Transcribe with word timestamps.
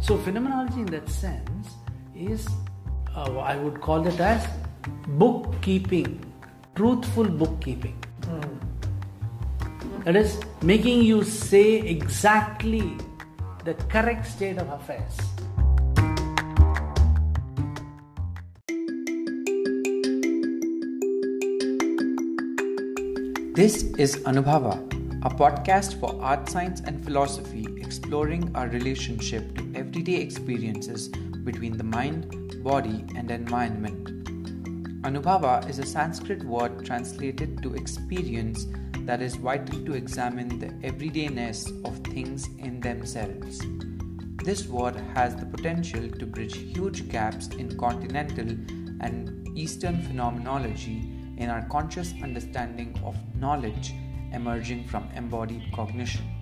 So, 0.00 0.16
phenomenology 0.16 0.80
in 0.80 0.86
that 0.86 1.08
sense 1.08 1.68
is, 2.14 2.48
uh, 3.14 3.38
I 3.38 3.56
would 3.56 3.80
call 3.80 4.06
it 4.06 4.18
as 4.20 4.46
bookkeeping, 5.06 6.24
truthful 6.74 7.24
bookkeeping. 7.24 7.96
That 10.04 10.16
is, 10.16 10.40
making 10.62 11.02
you 11.02 11.22
say 11.22 11.80
exactly 11.80 12.96
the 13.64 13.74
correct 13.90 14.26
state 14.26 14.56
of 14.56 14.68
affairs. 14.70 15.16
This 23.54 23.82
is 23.98 24.16
Anubhava, 24.24 24.78
a 25.26 25.28
podcast 25.28 26.00
for 26.00 26.16
art, 26.22 26.48
science, 26.48 26.80
and 26.80 27.04
philosophy 27.04 27.66
exploring 27.76 28.50
our 28.54 28.68
relationship 28.68 29.54
to 29.56 29.57
experiences 30.06 31.08
between 31.08 31.76
the 31.76 31.84
mind, 31.84 32.62
body, 32.62 33.04
and 33.16 33.30
environment. 33.30 34.14
Anubhava 35.02 35.68
is 35.68 35.78
a 35.78 35.86
Sanskrit 35.86 36.44
word 36.44 36.84
translated 36.84 37.62
to 37.62 37.74
experience 37.74 38.66
that 39.06 39.22
is 39.22 39.36
vital 39.36 39.84
to 39.86 39.94
examine 39.94 40.58
the 40.58 40.66
everydayness 40.86 41.68
of 41.84 41.96
things 42.12 42.48
in 42.58 42.80
themselves. 42.80 43.60
This 44.44 44.68
word 44.68 44.96
has 45.14 45.34
the 45.34 45.46
potential 45.46 46.08
to 46.08 46.26
bridge 46.26 46.56
huge 46.56 47.08
gaps 47.08 47.48
in 47.48 47.76
continental 47.76 48.48
and 49.00 49.48
Eastern 49.56 50.02
phenomenology 50.02 51.10
in 51.38 51.48
our 51.50 51.66
conscious 51.68 52.12
understanding 52.22 52.98
of 53.04 53.16
knowledge 53.34 53.94
emerging 54.32 54.86
from 54.86 55.08
embodied 55.14 55.72
cognition. 55.72 56.37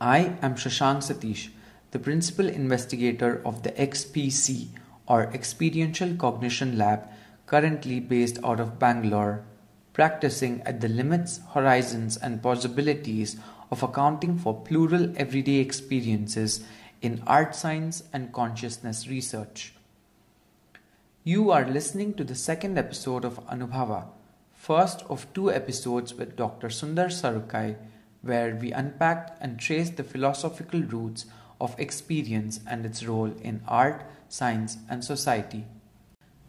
I 0.00 0.36
am 0.42 0.54
Shashank 0.54 0.98
Satish, 0.98 1.48
the 1.90 1.98
principal 1.98 2.48
investigator 2.48 3.42
of 3.44 3.64
the 3.64 3.72
XPC 3.72 4.68
or 5.08 5.24
Experiential 5.34 6.14
Cognition 6.14 6.78
Lab, 6.78 7.08
currently 7.46 7.98
based 7.98 8.38
out 8.44 8.60
of 8.60 8.78
Bangalore, 8.78 9.44
practicing 9.92 10.62
at 10.62 10.80
the 10.80 10.88
limits, 10.88 11.40
horizons, 11.52 12.16
and 12.16 12.40
possibilities 12.40 13.38
of 13.72 13.82
accounting 13.82 14.38
for 14.38 14.62
plural 14.62 15.12
everyday 15.16 15.56
experiences 15.56 16.62
in 17.02 17.20
art 17.26 17.56
science 17.56 18.04
and 18.12 18.32
consciousness 18.32 19.08
research. 19.08 19.74
You 21.24 21.50
are 21.50 21.68
listening 21.68 22.14
to 22.14 22.24
the 22.24 22.36
second 22.36 22.78
episode 22.78 23.24
of 23.24 23.44
Anubhava, 23.46 24.06
first 24.54 25.02
of 25.10 25.26
two 25.34 25.50
episodes 25.50 26.14
with 26.14 26.36
Dr. 26.36 26.68
Sundar 26.68 27.08
Sarukkai, 27.08 27.76
where 28.22 28.54
we 28.54 28.72
unpack 28.72 29.36
and 29.40 29.58
trace 29.58 29.90
the 29.90 30.04
philosophical 30.04 30.80
roots 30.80 31.26
of 31.60 31.78
experience 31.78 32.60
and 32.66 32.84
its 32.84 33.04
role 33.04 33.32
in 33.42 33.62
art, 33.66 34.04
science, 34.28 34.78
and 34.88 35.04
society. 35.04 35.64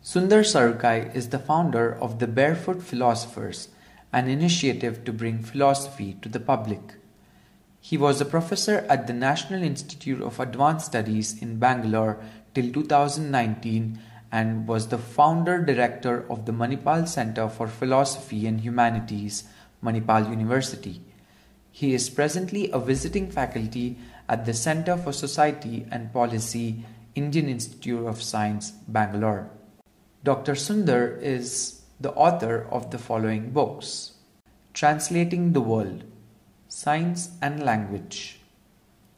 Sundar 0.03 0.43
Sarukkai 0.43 1.13
is 1.15 1.29
the 1.29 1.39
founder 1.39 1.93
of 1.93 2.19
the 2.19 2.27
Barefoot 2.27 2.81
Philosophers, 2.81 3.69
an 4.13 4.27
initiative 4.27 5.03
to 5.03 5.13
bring 5.13 5.43
philosophy 5.43 6.15
to 6.21 6.29
the 6.29 6.39
public. 6.39 6.95
He 7.81 7.97
was 7.97 8.19
a 8.19 8.25
professor 8.25 8.85
at 8.89 9.07
the 9.07 9.13
National 9.13 9.63
Institute 9.63 10.21
of 10.21 10.39
Advanced 10.39 10.87
Studies 10.87 11.41
in 11.41 11.59
Bangalore 11.59 12.19
till 12.53 12.71
2019 12.71 13.99
and 14.31 14.67
was 14.67 14.87
the 14.87 14.97
founder 14.97 15.63
director 15.63 16.25
of 16.29 16.45
the 16.45 16.51
Manipal 16.51 17.07
Center 17.07 17.49
for 17.49 17.67
Philosophy 17.67 18.45
and 18.47 18.61
Humanities, 18.61 19.45
Manipal 19.83 20.29
University. 20.29 21.01
He 21.71 21.93
is 21.93 22.09
presently 22.09 22.71
a 22.71 22.79
visiting 22.79 23.29
faculty 23.31 23.97
at 24.27 24.45
the 24.45 24.53
Center 24.53 24.97
for 24.97 25.11
Society 25.11 25.85
and 25.91 26.11
Policy, 26.11 26.83
Indian 27.15 27.49
Institute 27.49 28.05
of 28.05 28.21
Science, 28.21 28.71
Bangalore. 28.87 29.49
Dr. 30.23 30.53
Sundar 30.53 31.21
is 31.21 31.81
the 31.99 32.11
author 32.13 32.67
of 32.71 32.91
the 32.91 32.97
following 32.97 33.51
books 33.51 34.13
Translating 34.73 35.53
the 35.53 35.61
World, 35.61 36.03
Science 36.67 37.31
and 37.41 37.63
Language, 37.63 38.39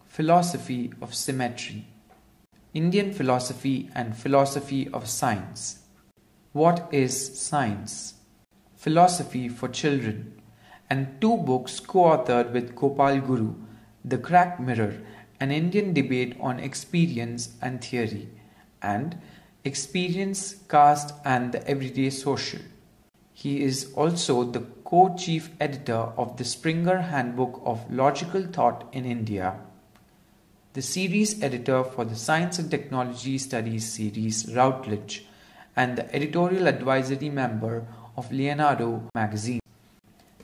Philosophy 0.08 0.92
of 1.02 1.14
Symmetry, 1.14 1.88
Indian 2.74 3.14
Philosophy 3.14 3.90
and 3.94 4.16
Philosophy 4.16 4.88
of 4.90 5.08
Science. 5.08 5.80
What 6.54 6.88
is 6.92 7.40
Science? 7.40 8.16
Philosophy 8.76 9.50
for 9.50 9.68
Children, 9.68 10.41
and 10.92 11.08
two 11.22 11.38
books 11.50 11.80
co 11.80 12.02
authored 12.12 12.52
with 12.52 12.76
Gopal 12.76 13.20
Guru 13.28 13.54
The 14.04 14.18
Crack 14.18 14.60
Mirror, 14.60 14.94
an 15.40 15.52
Indian 15.58 15.94
debate 15.94 16.36
on 16.42 16.60
experience 16.60 17.50
and 17.62 17.82
theory, 17.84 18.28
and 18.82 19.18
Experience, 19.64 20.56
Caste, 20.68 21.14
and 21.24 21.54
the 21.54 21.66
Everyday 21.68 22.10
Social. 22.10 22.62
He 23.32 23.64
is 23.64 23.94
also 23.94 24.44
the 24.44 24.66
co 24.84 25.16
chief 25.16 25.50
editor 25.60 26.02
of 26.24 26.36
the 26.38 26.44
Springer 26.44 26.98
Handbook 27.14 27.62
of 27.64 27.90
Logical 28.04 28.44
Thought 28.44 28.88
in 28.92 29.06
India 29.06 29.56
the 30.74 30.82
series 30.82 31.44
editor 31.44 31.84
for 31.84 32.06
the 32.06 32.16
Science 32.16 32.58
and 32.58 32.72
Technology 32.72 33.38
Studies 33.38 33.92
series 33.92 34.54
Routledge, 34.56 35.26
and 35.76 35.98
the 35.98 36.16
editorial 36.16 36.68
advisory 36.68 37.30
member 37.30 37.86
of 38.16 38.32
Leonardo 38.32 39.04
magazine. 39.14 39.61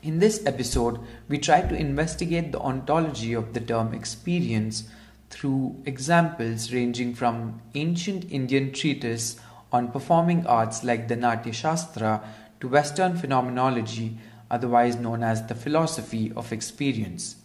In 0.02 0.20
this 0.20 0.46
episode, 0.46 1.00
we 1.28 1.38
try 1.38 1.62
to 1.62 1.74
investigate 1.74 2.52
the 2.52 2.60
ontology 2.60 3.32
of 3.32 3.52
the 3.52 3.60
term 3.60 3.92
experience 3.92 4.84
through 5.30 5.82
examples 5.84 6.72
ranging 6.72 7.14
from 7.14 7.60
ancient 7.74 8.30
Indian 8.30 8.72
treatises 8.72 9.40
on 9.72 9.90
performing 9.90 10.46
arts 10.46 10.84
like 10.84 11.08
the 11.08 11.16
Natya 11.16 11.52
Shastra 11.52 12.22
to 12.60 12.68
Western 12.68 13.16
phenomenology, 13.16 14.18
otherwise 14.50 14.96
known 14.96 15.22
as 15.22 15.46
the 15.46 15.54
philosophy 15.54 16.32
of 16.36 16.52
experience. 16.52 17.36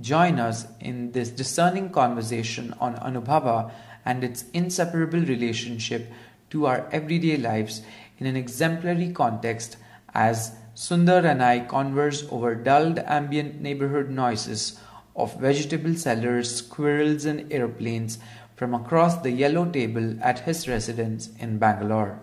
Join 0.00 0.38
us 0.38 0.66
in 0.80 1.12
this 1.12 1.30
discerning 1.30 1.90
conversation 1.90 2.72
on 2.80 2.96
Anubhava 2.96 3.72
and 4.04 4.22
its 4.22 4.44
inseparable 4.52 5.20
relationship 5.20 6.10
to 6.50 6.66
our 6.66 6.88
everyday 6.92 7.36
lives 7.36 7.82
in 8.18 8.26
an 8.26 8.36
exemplary 8.36 9.12
context 9.12 9.76
as 10.14 10.52
Sundar 10.78 11.24
and 11.24 11.42
I 11.42 11.58
converse 11.58 12.24
over 12.30 12.54
dulled 12.54 13.00
ambient 13.00 13.60
neighborhood 13.60 14.10
noises 14.10 14.78
of 15.16 15.34
vegetable 15.40 15.96
sellers, 15.96 16.54
squirrels, 16.54 17.24
and 17.24 17.52
airplanes 17.52 18.20
from 18.54 18.74
across 18.74 19.16
the 19.22 19.32
yellow 19.32 19.64
table 19.68 20.14
at 20.22 20.38
his 20.38 20.68
residence 20.68 21.30
in 21.40 21.58
Bangalore. 21.58 22.20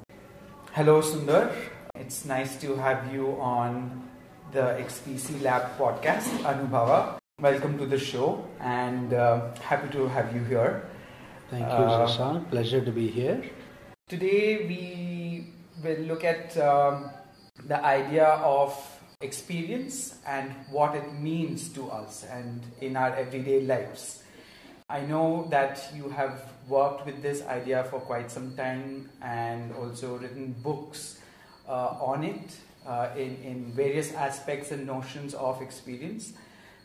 Hello, 0.72 1.02
Sundar. 1.02 1.52
It's 1.96 2.24
nice 2.24 2.56
to 2.62 2.78
have 2.78 3.12
you 3.14 3.36
on 3.42 4.08
the 4.54 4.80
XPC 4.80 5.42
Lab 5.42 5.78
podcast, 5.78 6.32
Anubhava. 6.48 7.18
Welcome 7.42 7.78
to 7.78 7.86
the 7.86 8.00
show 8.00 8.48
and 8.62 9.14
uh, 9.14 9.52
happy 9.60 9.90
to 9.92 10.08
have 10.08 10.34
you 10.34 10.46
here. 10.46 10.88
Thank 11.52 11.68
you, 11.68 11.84
uh, 11.84 12.40
Pleasure 12.50 12.80
to 12.80 12.92
be 12.92 13.10
here. 13.10 13.44
Today 14.08 14.66
we 14.66 15.52
will 15.84 16.08
look 16.08 16.24
at 16.24 16.58
um, 16.58 17.12
the 17.68 17.84
idea 17.84 18.26
of 18.26 18.76
experience 19.22 20.20
and 20.28 20.52
what 20.70 20.96
it 20.96 21.14
means 21.14 21.70
to 21.70 21.90
us 21.90 22.26
and 22.30 22.62
in 22.81 22.96
our 22.96 23.16
everyday 23.16 23.62
lives. 23.62 24.24
I 24.90 25.02
know 25.02 25.48
that 25.50 25.81
you 25.96 26.09
have 26.09 26.42
worked 26.68 27.06
with 27.06 27.24
this 27.24 27.44
idea 27.48 27.86
for 27.86 28.00
quite 28.00 28.30
some 28.30 28.56
time 28.56 29.09
and 29.22 29.74
also 29.74 30.18
written 30.18 30.54
books 30.62 31.20
uh, 31.68 31.98
on 32.00 32.24
it 32.24 32.56
uh, 32.86 33.09
in, 33.16 33.36
in 33.44 33.72
various 33.74 34.13
aspects 34.13 34.72
and 34.72 34.86
notions 34.86 35.34
of 35.34 35.62
experience. 35.62 36.34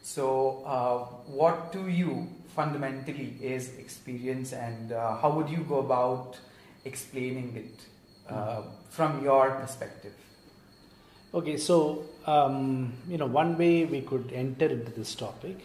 So, 0.03 0.63
uh, 0.65 0.99
what 1.31 1.75
to 1.75 1.89
you 1.89 2.27
fundamentally 2.55 3.37
is 3.43 3.77
experience, 3.77 4.55
and 4.55 4.93
uh, 4.93 5.17
how 5.19 5.31
would 5.33 5.51
you 5.51 5.59
go 5.59 5.81
about 5.81 6.39
explaining 6.87 7.55
it 7.55 8.33
uh, 8.33 8.63
from 8.89 9.23
your 9.23 9.51
perspective? 9.51 10.15
Okay, 11.33 11.57
so 11.59 12.07
um, 12.27 12.93
you 13.09 13.17
know, 13.17 13.27
one 13.27 13.57
way 13.57 13.85
we 13.85 14.01
could 14.01 14.33
enter 14.35 14.67
into 14.67 14.91
this 14.91 15.15
topic 15.15 15.59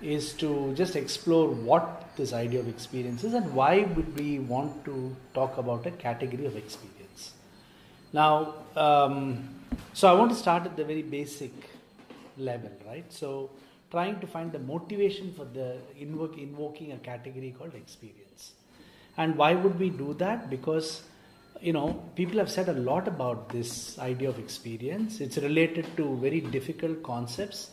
is 0.00 0.32
to 0.34 0.72
just 0.74 0.96
explore 0.96 1.48
what 1.48 2.16
this 2.16 2.32
idea 2.32 2.60
of 2.60 2.68
experience 2.68 3.22
is 3.22 3.34
and 3.34 3.52
why 3.52 3.80
would 3.82 4.18
we 4.18 4.38
want 4.38 4.84
to 4.86 5.14
talk 5.34 5.58
about 5.58 5.86
a 5.86 5.90
category 5.90 6.46
of 6.46 6.56
experience. 6.56 7.32
Now, 8.14 8.54
um, 8.76 9.48
so 9.92 10.08
I 10.08 10.14
want 10.14 10.30
to 10.30 10.36
start 10.36 10.64
at 10.64 10.76
the 10.76 10.84
very 10.84 11.02
basic 11.02 11.52
level, 12.38 12.70
right? 12.86 13.04
So, 13.12 13.50
trying 13.90 14.20
to 14.20 14.26
find 14.26 14.52
the 14.52 14.58
motivation 14.58 15.34
for 15.34 15.44
the 15.44 15.76
invoking 15.98 16.92
a 16.92 16.96
category 16.98 17.54
called 17.58 17.74
experience. 17.74 18.52
And 19.18 19.36
why 19.36 19.54
would 19.54 19.78
we 19.78 19.90
do 19.90 20.14
that? 20.14 20.48
Because 20.48 21.02
you 21.60 21.72
know, 21.72 22.02
people 22.14 22.38
have 22.38 22.50
said 22.50 22.68
a 22.68 22.72
lot 22.72 23.08
about 23.08 23.48
this 23.48 23.98
idea 23.98 24.28
of 24.28 24.38
experience. 24.38 25.20
It's 25.20 25.38
related 25.38 25.86
to 25.96 26.16
very 26.16 26.40
difficult 26.40 27.02
concepts 27.02 27.70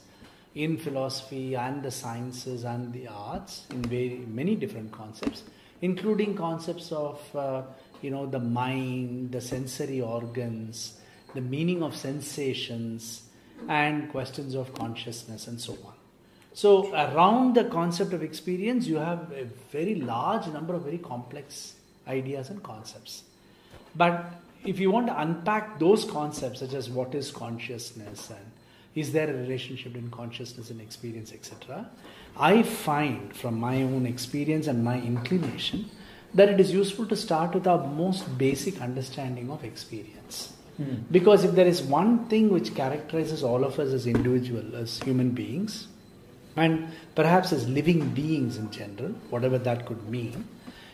in 0.56 0.78
philosophy 0.78 1.56
and 1.56 1.84
the 1.84 1.92
sciences 1.92 2.64
and 2.64 2.94
the 2.94 3.08
arts 3.08 3.66
in 3.70 3.82
very 3.84 4.24
many 4.28 4.56
different 4.56 4.92
concepts, 4.92 5.44
including 5.82 6.36
concepts 6.36 6.92
of 6.92 7.20
uh, 7.36 7.64
you 8.02 8.10
know 8.10 8.26
the 8.26 8.40
mind, 8.40 9.32
the 9.32 9.42
sensory 9.42 10.02
organs, 10.02 11.00
the 11.34 11.42
meaning 11.42 11.84
of 11.84 11.96
sensations, 11.96 13.24
and 13.68 14.10
questions 14.12 14.56
of 14.56 14.74
consciousness 14.74 15.48
and 15.48 15.60
so 15.60 15.74
on. 15.86 15.94
So 16.54 16.94
around 16.94 17.56
the 17.56 17.66
concept 17.66 18.14
of 18.14 18.24
experience, 18.24 18.88
you 18.88 18.96
have 18.96 19.32
a 19.34 19.46
very 19.72 19.96
large 19.96 20.48
number 20.48 20.74
of 20.74 20.84
very 20.84 20.98
complex 20.98 21.76
ideas 22.08 22.50
and 22.50 22.64
concepts. 22.64 23.24
But 23.95 24.33
if 24.65 24.80
you 24.80 24.92
want 24.92 25.07
to 25.07 25.19
unpack 25.19 25.80
those 25.80 26.06
concepts, 26.06 26.59
such 26.59 26.74
as 26.74 26.89
what 26.89 27.15
is 27.15 27.31
consciousness 27.31 28.30
and 28.30 28.51
is 28.95 29.12
there 29.12 29.30
a 29.30 29.33
relationship 29.33 29.94
between 29.94 30.12
consciousness 30.12 30.69
and 30.69 30.81
experience, 30.81 31.33
etc., 31.33 31.89
I 32.38 32.63
find 32.63 33.36
from 33.36 33.59
my 33.59 33.83
own 33.83 34.06
experience 34.06 34.68
and 34.68 34.83
my 34.83 35.00
inclination 35.00 35.89
that 36.33 36.50
it 36.50 36.59
is 36.59 36.71
useful 36.74 37.06
to 37.07 37.15
start 37.15 37.53
with 37.53 37.68
our 37.68 37.88
most 37.88 38.38
basic 38.38 38.81
understanding 38.81 39.50
of 39.50 39.63
experience. 39.63 40.53
Hmm. 40.77 40.95
Because 41.12 41.45
if 41.45 41.56
there 41.56 41.68
is 41.68 41.81
one 41.81 42.25
thing 42.25 42.50
which 42.50 42.75
characterizes 42.75 43.44
all 43.44 43.63
of 43.63 43.80
us 43.80 43.94
as 43.94 44.07
individuals, 44.07 44.74
as 44.74 45.00
human 45.00 45.31
beings, 45.31 45.88
and 46.57 46.89
perhaps 47.15 47.53
as 47.53 47.68
living 47.68 48.09
beings 48.09 48.57
in 48.57 48.71
general, 48.71 49.12
whatever 49.30 49.57
that 49.57 49.86
could 49.86 50.09
mean, 50.09 50.48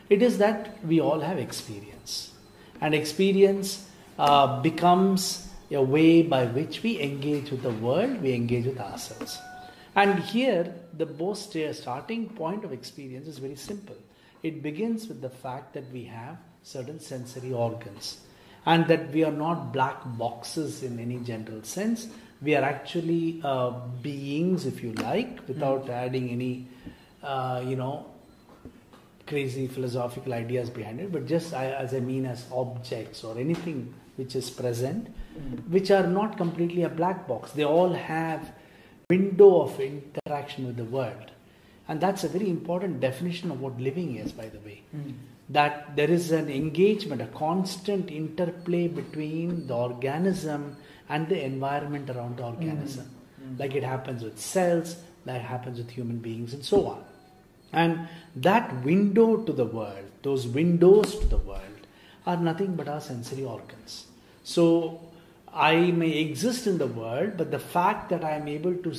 it 0.10 0.22
is 0.22 0.38
that 0.40 0.84
we 0.86 1.00
all 1.00 1.20
have 1.20 1.38
experience. 1.38 2.31
And 2.82 2.94
experience 2.94 3.88
uh, 4.20 4.62
becomes 4.62 5.48
a 5.72 5.82
way 5.82 6.22
by 6.22 6.46
which 6.46 6.84
we 6.84 7.00
engage 7.00 7.52
with 7.52 7.64
the 7.64 7.72
world, 7.72 8.22
we 8.22 8.34
engage 8.34 8.66
with 8.66 8.80
ourselves. 8.80 9.40
And 9.96 10.20
here, 10.20 10.74
the 10.98 11.06
most 11.06 11.56
starting 11.74 12.30
point 12.30 12.64
of 12.64 12.74
experience 12.74 13.28
is 13.28 13.38
very 13.38 13.56
simple. 13.56 13.96
It 14.44 14.64
begins 14.64 15.08
with 15.08 15.22
the 15.22 15.30
fact 15.30 15.74
that 15.74 15.90
we 15.92 16.06
have 16.06 16.38
certain 16.64 17.00
sensory 17.00 17.54
organs 17.54 18.22
and 18.66 18.88
that 18.88 19.12
we 19.12 19.24
are 19.24 19.32
not 19.32 19.74
black 19.74 20.02
boxes 20.06 20.84
in 20.84 21.00
any 21.00 21.18
general 21.18 21.64
sense. 21.64 22.08
We 22.42 22.56
are 22.56 22.64
actually 22.64 23.42
uh, 23.44 23.72
beings, 24.02 24.66
if 24.66 24.84
you 24.84 24.94
like, 24.94 25.48
without 25.48 25.86
mm. 25.86 25.90
adding 25.90 26.30
any, 26.30 26.68
uh, 27.24 27.64
you 27.66 27.76
know, 27.76 28.11
crazy 29.32 29.66
philosophical 29.68 30.34
ideas 30.34 30.70
behind 30.70 31.00
it, 31.00 31.12
but 31.12 31.26
just 31.26 31.54
as 31.54 31.94
I 31.94 32.02
mean 32.02 32.26
as 32.26 32.46
objects 32.52 33.24
or 33.24 33.38
anything 33.40 33.94
which 34.18 34.36
is 34.36 34.50
present, 34.50 35.08
mm. 35.08 35.68
which 35.70 35.90
are 35.90 36.06
not 36.06 36.38
completely 36.38 36.84
a 36.84 36.90
black 36.90 37.28
box. 37.28 37.52
They 37.54 37.64
all 37.64 37.94
have 37.94 38.52
window 39.10 39.62
of 39.62 39.80
interaction 39.80 40.68
with 40.68 40.78
the 40.78 40.90
world. 40.98 41.32
And 41.88 42.00
that's 42.00 42.24
a 42.24 42.30
very 42.30 42.50
important 42.50 43.00
definition 43.00 43.52
of 43.52 43.62
what 43.62 43.80
living 43.80 44.18
is, 44.18 44.32
by 44.32 44.48
the 44.48 44.60
way. 44.60 44.82
Mm. 44.96 45.14
That 45.50 45.96
there 45.96 46.10
is 46.10 46.32
an 46.32 46.50
engagement, 46.50 47.22
a 47.22 47.28
constant 47.28 48.12
interplay 48.12 48.88
between 48.88 49.68
the 49.68 49.76
organism 49.76 50.78
and 51.10 51.28
the 51.28 51.44
environment 51.44 52.10
around 52.10 52.38
the 52.38 52.44
organism. 52.44 53.10
Mm. 53.42 53.60
Like 53.60 53.76
it 53.76 53.84
happens 53.84 54.24
with 54.24 54.40
cells, 54.40 54.98
like 55.26 55.42
happens 55.42 55.78
with 55.78 55.90
human 55.90 56.20
beings, 56.20 56.54
and 56.54 56.64
so 56.64 56.88
on. 56.88 57.04
And 57.74 58.08
that 58.36 58.84
window 58.84 59.38
to 59.38 59.52
the 59.52 59.66
world, 59.66 60.06
those 60.24 60.48
windows 60.48 61.18
to 61.20 61.26
the 61.26 61.38
world, 61.38 61.62
are 62.26 62.38
nothing 62.38 62.76
but 62.76 62.88
our 62.88 63.02
sensory 63.02 63.44
organs. 63.44 64.08
So 64.44 65.02
I 65.54 65.92
may 65.92 66.18
exist 66.20 66.68
in 66.68 66.78
the 66.78 66.88
world, 66.88 67.34
but 67.38 67.52
the 67.52 67.60
fact 67.60 68.10
that 68.10 68.24
I 68.24 68.32
am 68.32 68.48
able 68.48 68.76
to 68.76 68.94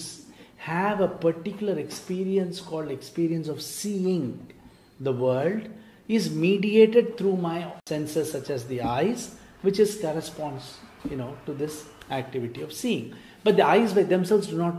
have 0.58 1.00
a 1.00 1.08
particular 1.08 1.78
experience 1.78 2.60
called 2.60 2.90
experience 2.90 3.48
of 3.48 3.60
seeing 3.60 4.52
the 5.00 5.12
world 5.12 5.68
is 6.08 6.30
mediated 6.30 7.16
through 7.16 7.36
my 7.36 7.72
senses 7.86 8.32
such 8.32 8.50
as 8.50 8.66
the 8.66 8.82
eyes, 8.82 9.34
which 9.62 9.78
is 9.78 9.96
corresponds, 10.00 10.78
you 11.08 11.16
know, 11.16 11.36
to 11.46 11.52
this 11.52 11.86
activity 12.10 12.62
of 12.62 12.72
seeing. 12.72 13.14
But 13.44 13.56
the 13.56 13.66
eyes 13.66 13.92
by 13.92 14.04
themselves 14.04 14.48
do 14.48 14.58
not 14.58 14.74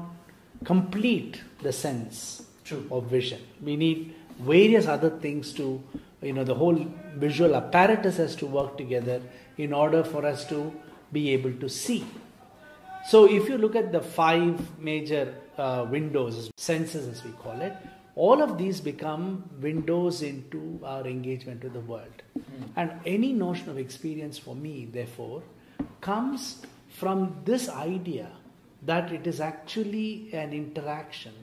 complete 0.64 1.42
the 1.62 1.74
sense 1.74 2.43
True. 2.64 2.88
of 2.92 3.06
vision. 3.06 3.42
We 3.62 3.76
need 3.76 4.16
various 4.40 4.88
other 4.88 5.10
things 5.10 5.54
to 5.54 5.84
you 6.22 6.34
know 6.34 6.44
the 6.44 6.56
whole 6.56 6.76
visual 7.16 7.56
apparatus 7.56 8.18
has 8.18 8.36
to 8.38 8.46
work 8.46 8.78
together 8.78 9.22
in 9.58 9.74
order 9.74 10.04
for 10.04 10.26
us 10.26 10.48
to 10.48 10.74
be 11.12 11.30
able 11.32 11.54
to 11.54 11.70
see 11.70 12.06
so 13.10 13.26
if 13.26 13.48
you 13.50 13.58
look 13.58 13.76
at 13.76 13.92
the 13.92 14.02
five 14.02 14.80
major 14.80 15.36
uh, 15.58 15.86
windows 15.90 16.50
senses 16.58 17.08
as 17.08 17.24
we 17.24 17.32
call 17.32 17.62
it 17.62 17.76
all 18.16 18.42
of 18.42 18.58
these 18.58 18.80
become 18.80 19.44
windows 19.60 20.22
into 20.22 20.80
our 20.84 21.06
engagement 21.06 21.64
with 21.64 21.74
the 21.74 21.82
world 21.82 22.24
mm. 22.38 22.68
and 22.76 22.92
any 23.06 23.34
notion 23.34 23.70
of 23.70 23.78
experience 23.78 24.38
for 24.38 24.56
me 24.56 24.88
therefore 24.92 25.44
comes 26.02 26.62
from 26.90 27.36
this 27.44 27.70
idea 27.70 28.30
that 28.84 29.12
it 29.12 29.26
is 29.28 29.40
actually 29.40 30.30
an 30.34 30.54
interaction 30.54 31.34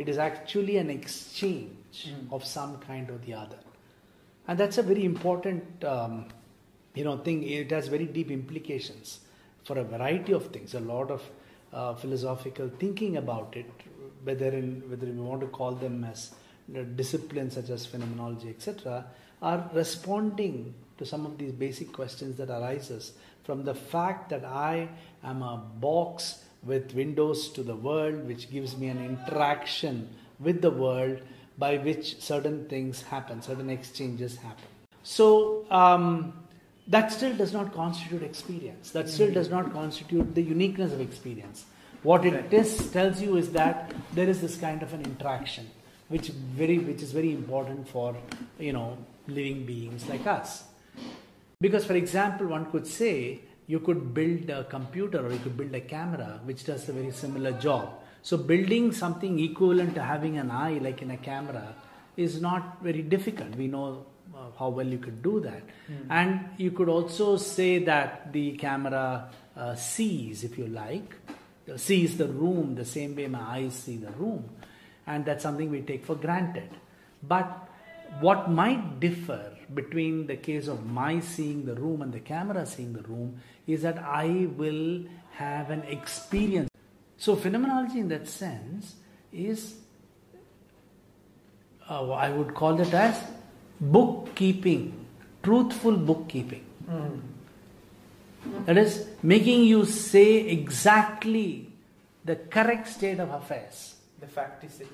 it 0.00 0.08
is 0.08 0.18
actually 0.18 0.76
an 0.82 0.90
exchange 0.90 2.06
mm. 2.08 2.32
of 2.32 2.44
some 2.44 2.78
kind 2.88 3.10
or 3.10 3.18
the 3.26 3.34
other 3.34 3.58
and 4.48 4.58
that's 4.58 4.78
a 4.78 4.82
very 4.82 5.04
important 5.04 5.84
um, 5.84 6.24
you 6.94 7.04
know 7.04 7.16
thing 7.18 7.42
it 7.42 7.70
has 7.70 7.88
very 7.88 8.06
deep 8.06 8.30
implications 8.30 9.20
for 9.64 9.78
a 9.78 9.84
variety 9.84 10.32
of 10.32 10.46
things 10.54 10.74
a 10.74 10.80
lot 10.80 11.10
of 11.10 11.22
uh, 11.72 11.94
philosophical 11.94 12.70
thinking 12.84 13.16
about 13.16 13.56
it 13.56 13.70
whether 14.24 14.48
in 14.48 14.70
whether 14.90 15.06
we 15.06 15.20
want 15.30 15.40
to 15.40 15.50
call 15.58 15.72
them 15.72 16.04
as 16.04 16.30
disciplines 16.96 17.54
such 17.54 17.70
as 17.70 17.86
phenomenology 17.86 18.48
etc 18.48 19.04
are 19.42 19.70
responding 19.74 20.74
to 20.98 21.06
some 21.06 21.24
of 21.26 21.38
these 21.38 21.52
basic 21.52 21.92
questions 21.92 22.36
that 22.36 22.50
arises 22.50 23.12
from 23.44 23.64
the 23.64 23.74
fact 23.74 24.30
that 24.30 24.44
i 24.44 24.88
am 25.22 25.42
a 25.42 25.56
box 25.86 26.44
with 26.64 26.94
windows 26.94 27.48
to 27.50 27.62
the 27.62 27.74
world 27.74 28.26
which 28.26 28.50
gives 28.50 28.76
me 28.76 28.88
an 28.88 29.04
interaction 29.04 30.08
with 30.38 30.60
the 30.60 30.70
world 30.70 31.20
by 31.58 31.76
which 31.78 32.20
certain 32.20 32.66
things 32.68 33.02
happen, 33.02 33.42
certain 33.42 33.70
exchanges 33.70 34.36
happen. 34.36 34.64
So, 35.02 35.66
um, 35.70 36.32
that 36.86 37.12
still 37.12 37.34
does 37.34 37.52
not 37.52 37.72
constitute 37.72 38.22
experience. 38.22 38.90
That 38.90 39.08
still 39.08 39.32
does 39.32 39.48
not 39.48 39.72
constitute 39.72 40.34
the 40.34 40.42
uniqueness 40.42 40.92
of 40.92 41.00
experience. 41.00 41.64
What 42.02 42.24
it 42.24 42.52
is, 42.52 42.90
tells 42.90 43.20
you 43.20 43.36
is 43.36 43.52
that 43.52 43.92
there 44.14 44.28
is 44.28 44.40
this 44.40 44.56
kind 44.56 44.82
of 44.82 44.92
an 44.92 45.02
interaction, 45.02 45.70
which 46.08 46.28
very 46.28 46.78
which 46.78 47.02
is 47.02 47.12
very 47.12 47.32
important 47.32 47.86
for 47.88 48.16
you 48.58 48.72
know 48.72 48.96
living 49.28 49.66
beings 49.66 50.08
like 50.08 50.26
us. 50.26 50.64
Because, 51.60 51.84
for 51.84 51.94
example, 51.94 52.46
one 52.46 52.70
could 52.70 52.86
say 52.86 53.40
you 53.70 53.78
could 53.78 54.12
build 54.12 54.50
a 54.50 54.64
computer 54.64 55.24
or 55.24 55.32
you 55.32 55.38
could 55.38 55.56
build 55.56 55.74
a 55.74 55.80
camera 55.80 56.40
which 56.44 56.64
does 56.64 56.88
a 56.88 56.92
very 56.92 57.12
similar 57.12 57.52
job. 57.52 58.00
So, 58.22 58.36
building 58.36 58.92
something 58.92 59.38
equivalent 59.38 59.94
to 59.94 60.02
having 60.02 60.38
an 60.38 60.50
eye, 60.50 60.78
like 60.86 61.02
in 61.02 61.10
a 61.12 61.16
camera, 61.16 61.74
is 62.16 62.40
not 62.40 62.82
very 62.82 63.02
difficult. 63.02 63.54
We 63.54 63.68
know 63.68 64.06
uh, 64.34 64.50
how 64.58 64.70
well 64.70 64.86
you 64.86 64.98
could 64.98 65.22
do 65.22 65.40
that. 65.40 65.62
Mm. 65.90 66.06
And 66.10 66.48
you 66.58 66.72
could 66.72 66.88
also 66.88 67.36
say 67.36 67.78
that 67.84 68.32
the 68.32 68.56
camera 68.56 69.30
uh, 69.56 69.74
sees, 69.76 70.44
if 70.44 70.58
you 70.58 70.66
like, 70.66 71.14
sees 71.76 72.18
the 72.18 72.26
room 72.26 72.74
the 72.74 72.84
same 72.84 73.14
way 73.14 73.28
my 73.28 73.40
eyes 73.56 73.74
see 73.74 73.96
the 73.96 74.10
room. 74.12 74.48
And 75.06 75.24
that's 75.24 75.42
something 75.44 75.70
we 75.70 75.82
take 75.82 76.04
for 76.04 76.16
granted. 76.16 76.70
But 77.22 77.69
what 78.18 78.50
might 78.50 78.98
differ 78.98 79.56
between 79.72 80.26
the 80.26 80.36
case 80.36 80.66
of 80.66 80.84
my 80.86 81.20
seeing 81.20 81.64
the 81.64 81.74
room 81.74 82.02
and 82.02 82.12
the 82.12 82.20
camera 82.20 82.66
seeing 82.66 82.92
the 82.92 83.02
room 83.02 83.40
is 83.66 83.82
that 83.82 83.98
I 83.98 84.48
will 84.56 85.04
have 85.32 85.70
an 85.70 85.82
experience 85.82 86.70
so, 87.20 87.36
phenomenology 87.36 88.00
in 88.00 88.08
that 88.08 88.26
sense 88.26 88.94
is, 89.30 89.74
uh, 91.86 92.10
I 92.12 92.30
would 92.30 92.54
call 92.54 92.80
it 92.80 92.94
as 92.94 93.22
bookkeeping, 93.78 95.04
truthful 95.42 95.98
bookkeeping. 95.98 96.64
Mm. 96.88 97.20
That 98.64 98.78
is, 98.78 99.06
making 99.22 99.64
you 99.64 99.84
say 99.84 100.48
exactly 100.48 101.70
the 102.24 102.36
correct 102.36 102.88
state 102.88 103.20
of 103.20 103.30
affairs. 103.30 103.96
The 104.18 104.26
facticity. 104.26 104.86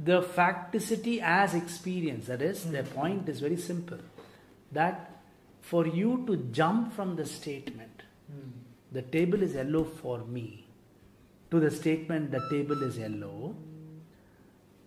The 0.00 0.22
facticity 0.22 1.20
as 1.22 1.54
experience. 1.54 2.26
That 2.26 2.42
is, 2.42 2.64
mm. 2.64 2.72
the 2.72 2.82
point 2.82 3.28
is 3.28 3.40
very 3.40 3.56
simple. 3.56 3.98
That 4.72 5.22
for 5.60 5.86
you 5.86 6.24
to 6.26 6.36
jump 6.52 6.94
from 6.94 7.16
the 7.16 7.24
statement, 7.24 8.02
mm. 8.32 8.50
the 8.92 9.02
table 9.02 9.42
is 9.42 9.54
yellow 9.54 9.84
for 9.84 10.18
me, 10.18 10.66
to 11.50 11.60
the 11.60 11.70
statement 11.70 12.32
the 12.32 12.46
table 12.50 12.82
is 12.82 12.98
yellow 12.98 13.54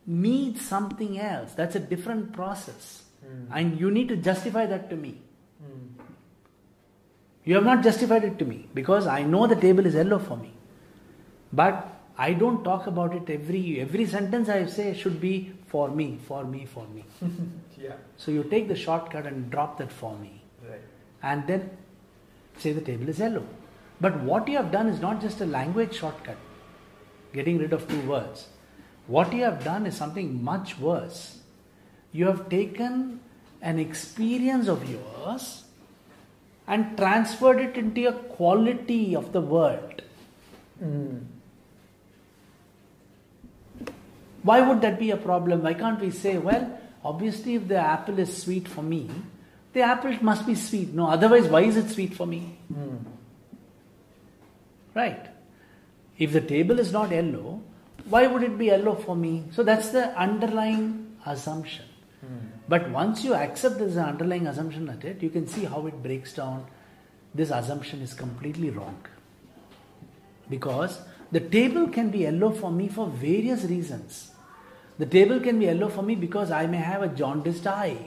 needs 0.08 0.66
something 0.66 1.20
else. 1.20 1.54
That's 1.54 1.76
a 1.76 1.80
different 1.80 2.32
process. 2.32 3.04
Mm. 3.24 3.48
And 3.52 3.80
you 3.80 3.92
need 3.92 4.08
to 4.08 4.16
justify 4.16 4.66
that 4.66 4.90
to 4.90 4.96
me. 4.96 5.22
Mm. 5.62 6.04
You 7.44 7.56
have 7.56 7.66
not 7.66 7.84
justified 7.84 8.24
it 8.24 8.40
to 8.40 8.46
me 8.46 8.70
because 8.74 9.06
I 9.06 9.24
know 9.24 9.48
the 9.48 9.56
table 9.56 9.86
is 9.86 9.94
yellow 9.94 10.20
for 10.20 10.38
me. 10.38 10.54
But 11.52 11.97
I 12.18 12.34
don't 12.34 12.64
talk 12.64 12.88
about 12.88 13.14
it 13.14 13.30
every 13.30 13.80
every 13.80 14.06
sentence 14.08 14.50
I 14.50 14.66
say 14.66 14.94
should 14.96 15.22
be 15.22 15.54
for 15.68 15.90
me, 15.90 16.18
for 16.28 16.44
me, 16.44 16.66
for 16.66 16.86
me. 16.88 17.06
yeah. 17.78 17.94
So 18.18 18.32
you 18.32 18.44
take 18.44 18.68
the 18.68 18.76
shortcut 18.76 19.28
and 19.28 19.52
drop 19.52 19.78
that 19.78 19.92
for 19.92 20.18
me. 20.18 20.42
Right. 20.68 20.82
And 21.22 21.46
then 21.46 21.70
say 22.58 22.72
the 22.74 22.82
table 22.82 23.10
is 23.10 23.20
yellow. 23.20 23.46
But 24.02 24.20
what 24.22 24.48
you 24.48 24.58
have 24.58 24.72
done 24.72 24.88
is 24.88 25.00
not 25.00 25.22
just 25.22 25.42
a 25.42 25.46
language 25.46 25.96
shortcut, 25.96 26.38
getting 27.34 27.58
rid 27.58 27.74
of 27.74 27.88
two 27.88 28.02
words. 28.02 28.48
What 29.08 29.34
you 29.34 29.44
have 29.44 29.64
done 29.64 29.86
is 29.86 29.96
something 29.96 30.44
much 30.44 30.78
worse. 30.80 31.40
You 32.12 32.26
have 32.26 32.50
taken 32.50 33.20
an 33.62 33.80
experience 33.80 34.68
of 34.68 34.90
yours 34.90 35.64
and 36.68 36.98
transferred 36.98 37.60
it 37.60 37.78
into 37.78 38.08
a 38.08 38.14
quality 38.14 39.16
of 39.16 39.32
the 39.34 39.42
world. 39.42 40.02
Mm. 40.84 41.24
Why 44.44 44.62
would 44.62 44.82
that 44.82 45.00
be 45.00 45.12
a 45.12 45.17
problem? 45.17 45.63
Why 45.63 45.74
can't 45.74 46.00
we 46.00 46.12
say, 46.12 46.38
well, 46.38 46.79
obviously, 47.03 47.56
if 47.56 47.67
the 47.67 47.77
apple 47.77 48.20
is 48.20 48.41
sweet 48.41 48.67
for 48.67 48.82
me, 48.82 49.10
the 49.74 49.82
apple 49.82 50.15
must 50.22 50.46
be 50.46 50.56
sweet. 50.56 50.94
No, 50.94 51.08
otherwise, 51.08 51.48
why 51.48 51.62
is 51.62 51.77
it 51.77 51.89
sweet 51.89 52.13
for 52.13 52.25
me? 52.25 52.58
Mm. 52.74 53.00
Right. 54.94 55.27
If 56.17 56.34
the 56.34 56.41
table 56.41 56.79
is 56.79 56.91
not 56.91 57.12
yellow, 57.12 57.62
why 58.10 58.25
would 58.27 58.44
it 58.44 58.58
be 58.58 58.65
yellow 58.65 58.96
for 58.96 59.15
me? 59.15 59.44
So 59.51 59.63
that's 59.63 59.89
the 59.89 60.17
underlying 60.17 61.15
assumption. 61.25 61.86
Mm. 62.25 62.48
But 62.67 62.89
once 62.89 63.24
you 63.24 63.36
accept 63.36 63.77
there's 63.77 63.98
an 63.98 64.06
underlying 64.06 64.48
assumption 64.48 64.89
at 64.89 65.03
it, 65.03 65.22
you 65.22 65.29
can 65.29 65.48
see 65.48 65.65
how 65.65 65.86
it 65.88 66.01
breaks 66.01 66.34
down. 66.34 66.65
This 67.36 67.51
assumption 67.51 68.01
is 68.01 68.13
completely 68.13 68.72
wrong. 68.72 68.98
Because 70.50 71.00
the 71.31 71.39
table 71.39 71.88
can 71.88 72.10
be 72.10 72.19
yellow 72.19 72.51
for 72.51 72.72
me 72.72 72.88
for 72.88 73.07
various 73.07 73.63
reasons. 73.63 74.31
The 74.98 75.05
table 75.05 75.39
can 75.39 75.60
be 75.60 75.65
yellow 75.65 75.89
for 75.89 76.01
me 76.01 76.15
because 76.15 76.51
I 76.51 76.65
may 76.65 76.77
have 76.77 77.03
a 77.03 77.07
jaundiced 77.07 77.67
eye. 77.67 77.98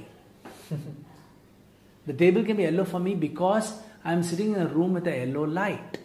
the 2.06 2.12
table 2.12 2.44
can 2.44 2.56
be 2.56 2.64
yellow 2.64 2.84
for 2.84 2.98
me 2.98 3.14
because 3.14 3.74
I'm 4.04 4.22
sitting 4.22 4.54
in 4.54 4.62
a 4.62 4.66
room 4.66 4.94
with 4.94 5.06
a 5.06 5.26
yellow 5.26 5.44
light. 5.44 5.98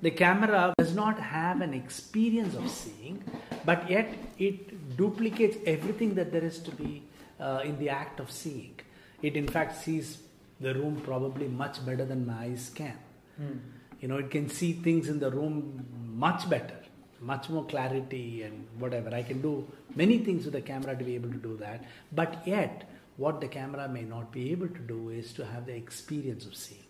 The 0.00 0.10
camera 0.10 0.74
does 0.78 0.94
not 0.94 1.18
have 1.18 1.60
an 1.60 1.74
experience 1.74 2.54
of 2.54 2.70
seeing, 2.70 3.22
but 3.64 3.88
yet 3.90 4.14
it 4.38 4.96
duplicates 4.96 5.56
everything 5.66 6.14
that 6.14 6.30
there 6.30 6.44
is 6.44 6.58
to 6.60 6.70
be 6.72 7.02
uh, 7.40 7.62
in 7.64 7.78
the 7.78 7.88
act 7.88 8.20
of 8.20 8.30
seeing. 8.30 8.78
It, 9.22 9.36
in 9.36 9.48
fact, 9.48 9.82
sees 9.82 10.18
the 10.60 10.74
room 10.74 11.00
probably 11.04 11.48
much 11.48 11.84
better 11.84 12.04
than 12.04 12.26
my 12.26 12.44
eyes 12.44 12.70
can. 12.74 12.98
Mm. 13.40 13.58
You 14.04 14.08
know, 14.08 14.18
it 14.18 14.30
can 14.30 14.50
see 14.50 14.74
things 14.74 15.08
in 15.08 15.18
the 15.18 15.30
room 15.30 15.86
much 16.14 16.46
better, 16.50 16.76
much 17.22 17.48
more 17.48 17.64
clarity 17.64 18.42
and 18.42 18.66
whatever. 18.78 19.08
I 19.14 19.22
can 19.22 19.40
do 19.40 19.66
many 19.94 20.18
things 20.18 20.44
with 20.44 20.52
the 20.52 20.60
camera 20.60 20.94
to 20.94 21.02
be 21.02 21.14
able 21.14 21.30
to 21.30 21.38
do 21.38 21.56
that, 21.56 21.86
but 22.12 22.46
yet, 22.46 22.86
what 23.16 23.40
the 23.40 23.48
camera 23.48 23.88
may 23.88 24.02
not 24.02 24.30
be 24.30 24.52
able 24.52 24.68
to 24.68 24.78
do 24.80 25.08
is 25.08 25.32
to 25.38 25.46
have 25.46 25.64
the 25.64 25.74
experience 25.74 26.44
of 26.44 26.54
seeing. 26.54 26.84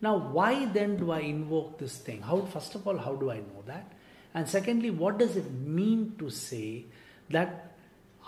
Now, 0.00 0.16
why 0.16 0.66
then 0.66 0.96
do 0.96 1.10
I 1.10 1.18
invoke 1.22 1.76
this 1.80 1.96
thing? 1.96 2.22
How, 2.22 2.42
first 2.42 2.76
of 2.76 2.86
all, 2.86 2.96
how 2.96 3.16
do 3.16 3.32
I 3.32 3.38
know 3.38 3.64
that? 3.66 3.90
And 4.32 4.48
secondly, 4.48 4.90
what 4.90 5.18
does 5.18 5.34
it 5.34 5.50
mean 5.50 6.14
to 6.20 6.30
say 6.30 6.84
that 7.30 7.74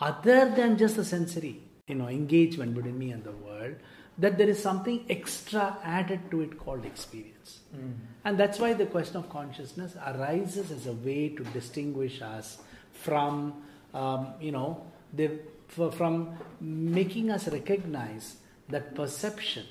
other 0.00 0.50
than 0.50 0.78
just 0.78 0.96
the 0.96 1.04
sensory, 1.04 1.60
you 1.86 1.94
know, 1.94 2.08
engagement 2.08 2.74
between 2.74 2.98
me 2.98 3.12
and 3.12 3.22
the 3.22 3.30
world, 3.30 3.76
that 4.18 4.38
there 4.38 4.48
is 4.48 4.62
something 4.62 5.04
extra 5.08 5.76
added 5.82 6.30
to 6.30 6.42
it 6.42 6.58
called 6.58 6.84
experience. 6.84 7.60
Mm. 7.74 7.94
And 8.24 8.38
that's 8.38 8.58
why 8.58 8.74
the 8.74 8.86
question 8.86 9.16
of 9.16 9.28
consciousness 9.30 9.96
arises 10.06 10.70
as 10.70 10.86
a 10.86 10.92
way 10.92 11.30
to 11.30 11.44
distinguish 11.44 12.20
us 12.22 12.58
from, 12.92 13.62
um, 13.94 14.34
you 14.40 14.52
know, 14.52 14.84
the, 15.14 15.38
from 15.68 16.36
making 16.60 17.30
us 17.30 17.48
recognize 17.48 18.36
that 18.68 18.94
perception 18.94 19.64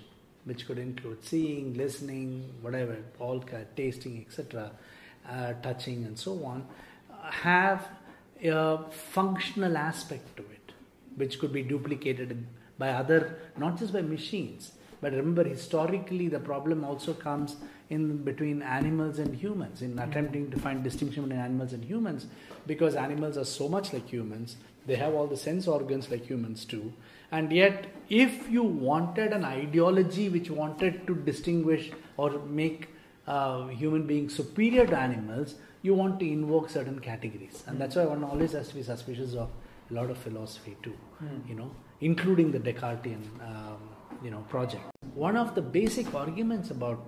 which 0.46 0.66
could 0.66 0.80
include 0.80 1.24
seeing, 1.24 1.74
listening, 1.76 2.52
whatever, 2.62 2.98
all 3.20 3.40
kind 3.40 3.62
of 3.62 3.76
tasting, 3.76 4.26
etc., 4.28 4.72
uh, 5.30 5.54
touching, 5.62 6.04
and 6.06 6.18
so 6.18 6.44
on, 6.44 6.66
have 7.30 7.88
a 8.44 8.80
functional 8.90 9.78
aspect 9.78 10.36
to 10.36 10.42
it, 10.44 10.74
which 11.16 11.40
could 11.40 11.54
be 11.54 11.62
duplicated 11.62 12.46
by 12.84 12.90
other, 13.02 13.20
not 13.58 13.80
just 13.80 13.94
by 13.94 14.02
machines. 14.02 14.72
But 15.02 15.14
remember, 15.14 15.44
historically, 15.44 16.28
the 16.28 16.40
problem 16.40 16.84
also 16.84 17.14
comes 17.14 17.56
in 17.90 18.24
between 18.24 18.62
animals 18.62 19.20
and 19.20 19.36
humans, 19.36 19.82
in 19.82 19.98
attempting 20.00 20.52
to 20.52 20.60
find 20.60 20.84
distinction 20.84 21.24
between 21.24 21.42
animals 21.42 21.74
and 21.74 21.84
humans, 21.84 22.28
because 22.68 22.96
animals 22.96 23.38
are 23.38 23.46
so 23.46 23.68
much 23.68 23.94
like 23.94 24.08
humans. 24.08 24.58
They 24.86 24.96
have 24.96 25.14
all 25.14 25.28
the 25.28 25.38
sense 25.38 25.68
organs 25.68 26.12
like 26.12 26.26
humans 26.26 26.66
too. 26.66 26.94
And 27.32 27.52
yet, 27.52 27.88
if 28.10 28.50
you 28.50 28.64
wanted 28.64 29.34
an 29.34 29.46
ideology 29.46 30.30
which 30.30 30.50
wanted 30.50 31.08
to 31.08 31.16
distinguish 31.16 31.92
or 32.18 32.30
make 32.62 32.90
uh, 33.28 33.68
human 33.68 34.06
beings 34.06 34.36
superior 34.36 34.86
to 34.86 34.98
animals, 34.98 35.56
you 35.82 35.94
want 35.96 36.20
to 36.20 36.32
invoke 36.32 36.70
certain 36.70 37.00
categories. 37.00 37.64
And 37.68 37.82
that's 37.82 37.96
why 37.96 38.06
one 38.06 38.24
always 38.24 38.52
has 38.52 38.70
to 38.70 38.76
be 38.76 38.84
suspicious 38.84 39.34
of 39.34 39.50
a 39.92 39.94
lot 39.94 40.10
of 40.10 40.18
philosophy 40.18 40.76
too, 40.84 40.94
Mm. 41.24 41.50
you 41.50 41.56
know, 41.56 41.72
including 42.00 42.52
the 42.52 42.60
Descartesian, 42.60 43.24
um, 43.42 43.78
you 44.24 44.32
know, 44.32 44.42
project. 44.50 44.84
One 45.14 45.36
of 45.36 45.56
the 45.56 45.62
basic 45.62 46.14
arguments 46.14 46.72
about 46.72 47.00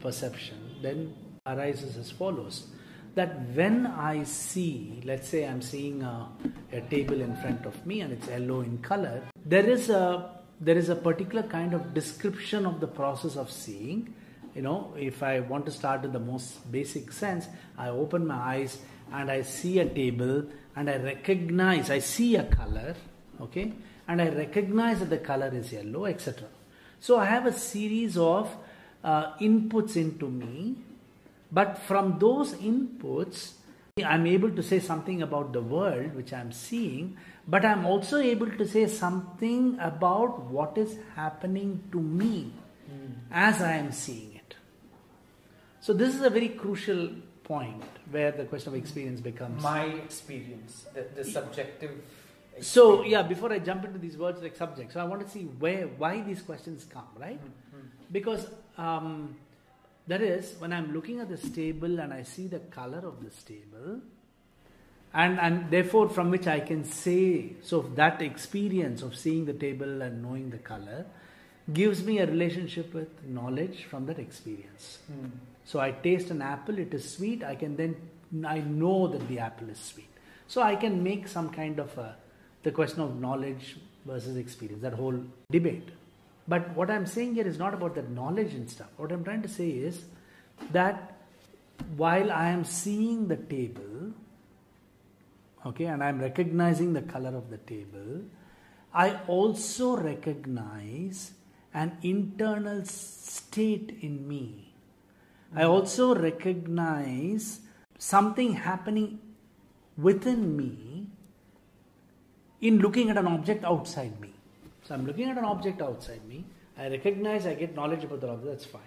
perception 0.00 0.58
then 0.82 1.14
arises 1.46 1.96
as 1.96 2.10
follows 2.10 2.68
that 3.14 3.48
when 3.54 3.86
I 3.86 4.24
see, 4.24 5.00
let's 5.04 5.28
say 5.28 5.46
I'm 5.46 5.62
seeing 5.62 6.02
a, 6.02 6.28
a, 6.72 6.80
table 6.82 7.20
in 7.20 7.36
front 7.36 7.64
of 7.64 7.86
me 7.86 8.00
and 8.00 8.12
it's 8.12 8.26
yellow 8.28 8.60
in 8.60 8.78
color, 8.78 9.22
there 9.46 9.68
is 9.68 9.88
a 9.88 10.30
there 10.60 10.76
is 10.76 10.88
a 10.88 10.96
particular 10.96 11.42
kind 11.42 11.74
of 11.74 11.94
description 11.94 12.64
of 12.64 12.80
the 12.80 12.86
process 12.86 13.36
of 13.36 13.50
seeing. 13.50 14.14
You 14.54 14.62
know, 14.62 14.94
if 14.96 15.22
I 15.22 15.40
want 15.40 15.66
to 15.66 15.72
start 15.72 16.02
with 16.02 16.12
the 16.12 16.20
most 16.20 16.70
basic 16.70 17.12
sense, 17.12 17.48
I 17.76 17.88
open 17.88 18.26
my 18.26 18.36
eyes 18.36 18.78
and 19.14 19.30
I 19.30 19.42
see 19.42 19.78
a 19.78 19.86
table 19.86 20.44
and 20.76 20.90
I 20.90 20.96
recognize, 20.96 21.90
I 21.90 22.00
see 22.00 22.36
a 22.36 22.44
color, 22.44 22.94
okay, 23.40 23.72
and 24.08 24.20
I 24.20 24.28
recognize 24.28 24.98
that 25.00 25.10
the 25.10 25.18
color 25.18 25.50
is 25.54 25.72
yellow, 25.72 26.04
etc. 26.06 26.48
So 27.00 27.18
I 27.18 27.26
have 27.26 27.46
a 27.46 27.52
series 27.52 28.18
of 28.18 28.54
uh, 29.02 29.36
inputs 29.38 29.96
into 29.96 30.28
me 30.28 30.76
but 31.54 31.78
from 31.78 32.18
those 32.18 32.54
inputs, 32.54 33.52
I'm 34.04 34.26
able 34.26 34.50
to 34.50 34.62
say 34.62 34.80
something 34.80 35.22
about 35.22 35.52
the 35.52 35.62
world 35.62 36.16
which 36.16 36.32
I'm 36.32 36.50
seeing, 36.50 37.16
but 37.46 37.64
I'm 37.64 37.86
also 37.86 38.18
able 38.18 38.50
to 38.50 38.66
say 38.66 38.88
something 38.88 39.78
about 39.78 40.40
what 40.50 40.76
is 40.76 40.98
happening 41.14 41.84
to 41.92 42.00
me 42.00 42.52
mm. 42.90 43.12
as 43.30 43.62
I 43.62 43.74
am 43.74 43.92
seeing 43.92 44.34
it. 44.34 44.56
So, 45.80 45.92
this 45.92 46.14
is 46.14 46.22
a 46.22 46.30
very 46.30 46.48
crucial 46.48 47.10
point 47.44 47.84
where 48.10 48.32
the 48.32 48.44
question 48.44 48.72
of 48.72 48.78
experience 48.78 49.20
becomes 49.20 49.62
my 49.62 49.84
experience, 49.84 50.84
the, 50.94 51.06
the 51.14 51.24
subjective. 51.24 51.90
Experience. 51.90 52.68
So, 52.68 53.02
yeah, 53.02 53.22
before 53.22 53.52
I 53.52 53.58
jump 53.58 53.84
into 53.84 53.98
these 53.98 54.16
words 54.16 54.42
like 54.42 54.56
subject, 54.56 54.92
so 54.92 55.00
I 55.00 55.04
want 55.04 55.22
to 55.22 55.28
see 55.28 55.44
where 55.44 55.86
why 55.86 56.20
these 56.20 56.42
questions 56.42 56.86
come, 56.88 57.08
right? 57.18 57.40
Mm-hmm. 57.40 57.86
Because 58.12 58.46
um, 58.78 59.36
that 60.06 60.22
is, 60.22 60.54
when 60.58 60.72
I'm 60.72 60.92
looking 60.92 61.20
at 61.20 61.28
this 61.28 61.48
table 61.50 61.98
and 61.98 62.12
I 62.12 62.22
see 62.22 62.46
the 62.46 62.60
color 62.60 62.98
of 62.98 63.24
this 63.24 63.42
table, 63.42 64.00
and, 65.12 65.38
and 65.40 65.70
therefore 65.70 66.08
from 66.08 66.30
which 66.30 66.46
I 66.46 66.60
can 66.60 66.84
say, 66.84 67.52
so 67.62 67.82
that 67.94 68.20
experience 68.20 69.02
of 69.02 69.16
seeing 69.16 69.46
the 69.46 69.52
table 69.52 70.02
and 70.02 70.22
knowing 70.22 70.50
the 70.50 70.58
color 70.58 71.06
gives 71.72 72.04
me 72.04 72.18
a 72.18 72.26
relationship 72.26 72.92
with 72.92 73.24
knowledge 73.24 73.84
from 73.84 74.06
that 74.06 74.18
experience. 74.18 74.98
Mm. 75.10 75.30
So 75.64 75.80
I 75.80 75.92
taste 75.92 76.30
an 76.30 76.42
apple, 76.42 76.78
it 76.78 76.92
is 76.92 77.10
sweet, 77.10 77.42
I 77.42 77.54
can 77.54 77.76
then, 77.76 77.96
I 78.46 78.58
know 78.58 79.06
that 79.08 79.26
the 79.28 79.38
apple 79.38 79.70
is 79.70 79.78
sweet. 79.78 80.10
So 80.46 80.62
I 80.62 80.76
can 80.76 81.02
make 81.02 81.26
some 81.26 81.48
kind 81.50 81.78
of 81.78 81.96
a, 81.96 82.16
the 82.62 82.70
question 82.70 83.00
of 83.00 83.18
knowledge 83.18 83.76
versus 84.04 84.36
experience, 84.36 84.82
that 84.82 84.92
whole 84.92 85.18
debate. 85.50 85.88
But 86.46 86.76
what 86.76 86.90
I'm 86.90 87.06
saying 87.06 87.34
here 87.34 87.46
is 87.46 87.58
not 87.58 87.72
about 87.72 87.94
that 87.94 88.10
knowledge 88.10 88.52
and 88.52 88.68
stuff. 88.68 88.88
What 88.98 89.10
I'm 89.10 89.24
trying 89.24 89.42
to 89.42 89.48
say 89.48 89.70
is 89.70 90.04
that 90.72 91.16
while 91.96 92.30
I 92.30 92.48
am 92.48 92.64
seeing 92.64 93.28
the 93.28 93.36
table, 93.36 94.12
okay, 95.64 95.86
and 95.86 96.04
I'm 96.04 96.20
recognizing 96.20 96.92
the 96.92 97.02
color 97.02 97.34
of 97.34 97.48
the 97.48 97.56
table, 97.56 98.22
I 98.92 99.18
also 99.26 99.96
recognize 99.96 101.32
an 101.72 101.96
internal 102.02 102.84
state 102.84 103.98
in 104.02 104.28
me. 104.28 104.73
I 105.54 105.64
also 105.64 106.14
recognize 106.14 107.60
something 107.98 108.54
happening 108.54 109.20
within 109.96 110.56
me 110.56 111.06
in 112.60 112.78
looking 112.78 113.10
at 113.10 113.16
an 113.16 113.26
object 113.26 113.64
outside 113.64 114.20
me. 114.20 114.32
So 114.82 114.94
I'm 114.94 115.06
looking 115.06 115.30
at 115.30 115.38
an 115.38 115.44
object 115.44 115.80
outside 115.80 116.24
me. 116.26 116.44
I 116.76 116.88
recognize, 116.88 117.46
I 117.46 117.54
get 117.54 117.74
knowledge 117.74 118.04
about 118.04 118.20
the 118.20 118.28
object, 118.28 118.48
that's 118.48 118.64
fine. 118.64 118.82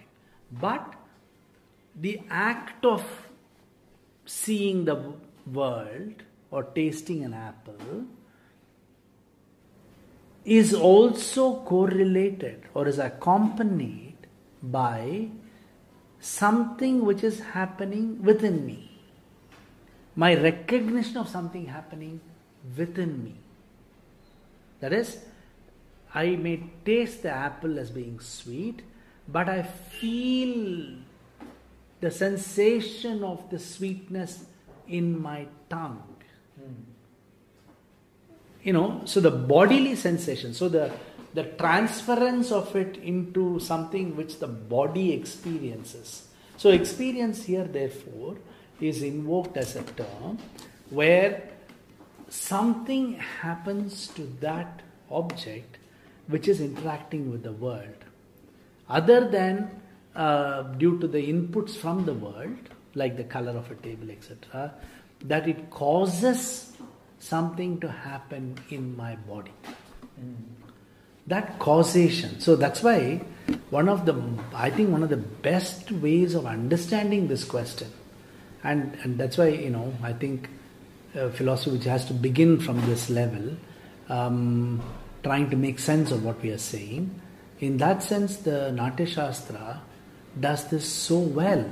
But 0.51 0.93
the 1.95 2.21
act 2.29 2.85
of 2.85 3.03
seeing 4.25 4.85
the 4.85 5.13
world 5.51 6.23
or 6.51 6.63
tasting 6.63 7.23
an 7.23 7.33
apple 7.33 8.05
is 10.43 10.73
also 10.73 11.61
correlated 11.61 12.63
or 12.73 12.87
is 12.87 12.99
accompanied 12.99 14.15
by 14.61 15.29
something 16.19 17.05
which 17.05 17.23
is 17.23 17.39
happening 17.39 18.21
within 18.23 18.65
me. 18.65 18.91
My 20.15 20.33
recognition 20.35 21.17
of 21.17 21.29
something 21.29 21.67
happening 21.67 22.19
within 22.75 23.23
me. 23.23 23.35
That 24.79 24.93
is, 24.93 25.19
I 26.13 26.35
may 26.35 26.63
taste 26.85 27.23
the 27.23 27.31
apple 27.31 27.79
as 27.79 27.91
being 27.91 28.19
sweet, 28.19 28.81
but 29.27 29.49
I 29.49 29.63
feel 29.63 30.95
the 31.99 32.11
sensation 32.11 33.23
of 33.23 33.49
the 33.49 33.59
sweetness 33.59 34.45
in 34.87 35.21
my 35.21 35.47
tongue. 35.69 36.15
Hmm. 36.55 36.73
You 38.63 38.73
know, 38.73 39.01
so 39.05 39.19
the 39.19 39.31
bodily 39.31 39.95
sensation, 39.95 40.53
so 40.53 40.69
the 40.69 40.91
the 41.33 41.43
transference 41.43 42.51
of 42.51 42.75
it 42.75 42.97
into 42.97 43.59
something 43.59 44.15
which 44.15 44.39
the 44.39 44.47
body 44.47 45.13
experiences. 45.13 46.27
So, 46.57 46.71
experience 46.71 47.43
here, 47.43 47.65
therefore, 47.65 48.37
is 48.79 49.03
invoked 49.03 49.57
as 49.57 49.75
a 49.75 49.83
term 49.83 50.39
where 50.89 51.49
something 52.29 53.13
happens 53.15 54.07
to 54.09 54.23
that 54.41 54.81
object 55.11 55.77
which 56.27 56.47
is 56.47 56.59
interacting 56.59 57.31
with 57.31 57.43
the 57.43 57.53
world, 57.53 58.03
other 58.89 59.29
than 59.29 59.81
uh, 60.15 60.63
due 60.63 60.99
to 60.99 61.07
the 61.07 61.19
inputs 61.19 61.77
from 61.77 62.05
the 62.05 62.13
world, 62.13 62.57
like 62.95 63.15
the 63.15 63.23
color 63.23 63.51
of 63.51 63.69
a 63.71 63.75
table, 63.75 64.09
etc., 64.09 64.73
that 65.21 65.47
it 65.47 65.69
causes 65.69 66.73
something 67.19 67.79
to 67.79 67.89
happen 67.89 68.57
in 68.69 68.95
my 68.95 69.15
body. 69.15 69.53
Mm 70.19 70.66
that 71.27 71.59
causation. 71.59 72.39
So 72.39 72.55
that's 72.55 72.81
why 72.81 73.21
one 73.69 73.87
of 73.87 74.05
the 74.05 74.13
i 74.53 74.69
think 74.69 74.89
one 74.89 75.03
of 75.03 75.09
the 75.09 75.17
best 75.17 75.89
ways 75.91 76.35
of 76.35 76.45
understanding 76.45 77.27
this 77.29 77.45
question 77.45 77.89
and 78.63 78.97
and 79.03 79.17
that's 79.17 79.37
why 79.37 79.47
you 79.47 79.69
know 79.69 79.93
i 80.03 80.11
think 80.11 80.49
uh, 81.15 81.29
philosophy 81.29 81.71
which 81.71 81.85
has 81.85 82.05
to 82.05 82.13
begin 82.13 82.59
from 82.59 82.79
this 82.85 83.09
level 83.09 83.55
um, 84.09 84.81
trying 85.23 85.49
to 85.49 85.55
make 85.55 85.79
sense 85.79 86.11
of 86.11 86.23
what 86.23 86.41
we 86.41 86.51
are 86.51 86.57
saying. 86.57 87.19
In 87.59 87.77
that 87.77 88.03
sense 88.03 88.37
the 88.37 88.71
natya 88.71 89.07
shastra 89.07 89.81
does 90.39 90.69
this 90.69 90.87
so 90.87 91.17
well 91.17 91.65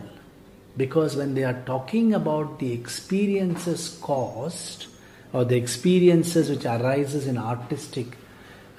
because 0.75 1.15
when 1.15 1.35
they 1.35 1.43
are 1.43 1.61
talking 1.65 2.13
about 2.13 2.59
the 2.59 2.73
experiences 2.73 3.97
caused 4.01 4.87
or 5.31 5.45
the 5.45 5.55
experiences 5.55 6.49
which 6.49 6.65
arises 6.65 7.27
in 7.27 7.37
artistic 7.37 8.17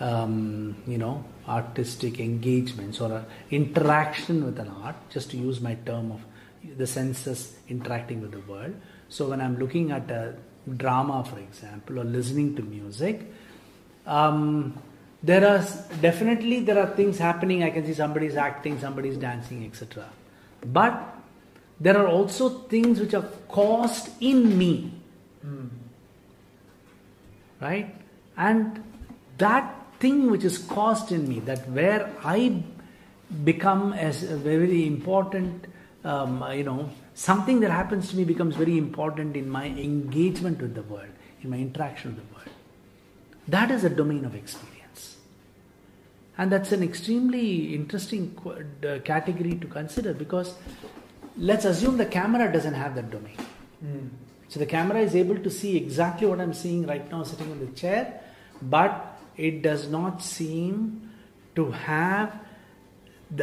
um, 0.00 0.76
you 0.86 0.98
know, 0.98 1.24
artistic 1.48 2.20
engagements 2.20 3.00
or 3.00 3.24
interaction 3.50 4.44
with 4.44 4.58
an 4.58 4.68
art, 4.82 4.96
just 5.10 5.30
to 5.30 5.36
use 5.36 5.60
my 5.60 5.74
term 5.86 6.12
of 6.12 6.20
the 6.76 6.86
senses 6.86 7.56
interacting 7.68 8.20
with 8.20 8.32
the 8.32 8.40
world. 8.40 8.74
So 9.08 9.28
when 9.28 9.40
I'm 9.40 9.58
looking 9.58 9.92
at 9.92 10.10
a 10.10 10.34
drama, 10.76 11.24
for 11.24 11.38
example, 11.38 12.00
or 12.00 12.04
listening 12.04 12.56
to 12.56 12.62
music, 12.62 13.22
um, 14.06 14.76
there 15.22 15.46
are 15.46 15.64
definitely 16.00 16.60
there 16.60 16.78
are 16.78 16.94
things 16.94 17.18
happening. 17.18 17.62
I 17.62 17.70
can 17.70 17.86
see 17.86 17.94
somebody's 17.94 18.36
acting, 18.36 18.78
somebody's 18.78 19.16
dancing, 19.16 19.64
etc. 19.64 20.08
But 20.64 21.14
there 21.80 21.96
are 21.96 22.08
also 22.08 22.48
things 22.48 23.00
which 23.00 23.14
are 23.14 23.28
caused 23.48 24.10
in 24.20 24.56
me, 24.56 24.92
mm. 25.44 25.68
right? 27.60 27.94
And 28.36 28.82
that 29.38 29.75
thing 29.98 30.30
which 30.30 30.44
is 30.44 30.58
caused 30.58 31.12
in 31.12 31.28
me, 31.28 31.40
that 31.40 31.68
where 31.70 32.12
I 32.22 32.62
become 33.44 33.92
as 33.92 34.22
a 34.22 34.36
very 34.36 34.86
important, 34.86 35.66
um, 36.04 36.44
you 36.52 36.64
know, 36.64 36.90
something 37.14 37.60
that 37.60 37.70
happens 37.70 38.10
to 38.10 38.16
me 38.16 38.24
becomes 38.24 38.56
very 38.56 38.78
important 38.78 39.36
in 39.36 39.48
my 39.48 39.66
engagement 39.66 40.60
with 40.60 40.74
the 40.74 40.82
world, 40.82 41.08
in 41.42 41.50
my 41.50 41.56
interaction 41.56 42.14
with 42.14 42.28
the 42.28 42.34
world. 42.34 42.48
That 43.48 43.70
is 43.70 43.84
a 43.84 43.90
domain 43.90 44.24
of 44.24 44.34
experience. 44.34 45.16
And 46.38 46.52
that's 46.52 46.72
an 46.72 46.82
extremely 46.82 47.74
interesting 47.74 48.36
uh, 48.46 48.98
category 49.04 49.54
to 49.54 49.66
consider 49.66 50.12
because 50.12 50.54
let's 51.38 51.64
assume 51.64 51.96
the 51.96 52.06
camera 52.06 52.52
doesn't 52.52 52.74
have 52.74 52.94
that 52.96 53.10
domain. 53.10 53.36
Mm. 53.84 54.10
So 54.48 54.60
the 54.60 54.66
camera 54.66 55.00
is 55.00 55.16
able 55.16 55.38
to 55.38 55.50
see 55.50 55.76
exactly 55.76 56.26
what 56.26 56.40
I'm 56.40 56.54
seeing 56.54 56.86
right 56.86 57.10
now 57.10 57.22
sitting 57.22 57.50
in 57.50 57.58
the 57.58 57.72
chair, 57.72 58.20
but 58.62 59.15
it 59.36 59.62
does 59.62 59.88
not 59.88 60.22
seem 60.22 61.10
to 61.54 61.70
have, 61.70 62.38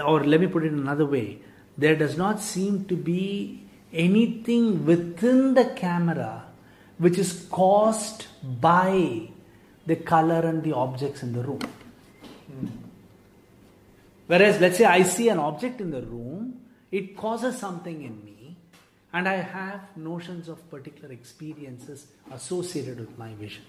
or 0.06 0.23
let 0.23 0.39
me 0.39 0.47
put 0.47 0.63
it 0.63 0.71
another 0.71 1.06
way, 1.06 1.39
there 1.77 1.95
does 1.95 2.17
not 2.17 2.39
seem 2.39 2.86
to 2.86 2.95
be 2.95 3.63
anything 3.91 4.86
within 4.86 5.53
the 5.53 5.65
camera 5.65 6.45
which 6.97 7.17
is 7.17 7.47
caused 7.49 8.27
by 8.62 9.29
the 9.86 9.95
color 9.95 10.39
and 10.39 10.63
the 10.63 10.73
objects 10.73 11.23
in 11.23 11.34
the 11.34 11.41
room. 11.41 11.60
Hmm. 12.47 12.67
Whereas, 14.27 14.62
let's 14.62 14.77
say 14.77 14.86
I 14.86 15.03
see 15.03 15.29
an 15.29 15.39
object 15.39 15.82
in 15.82 15.91
the 15.91 16.01
room, 16.01 16.62
it 16.91 17.17
causes 17.17 17.58
something 17.58 18.03
in 18.03 18.23
me, 18.23 18.56
and 19.12 19.27
I 19.27 19.36
have 19.36 19.82
notions 19.97 20.47
of 20.47 20.69
particular 20.69 21.12
experiences 21.12 22.08
associated 22.32 22.99
with 22.99 23.17
my 23.17 23.34
vision. 23.34 23.63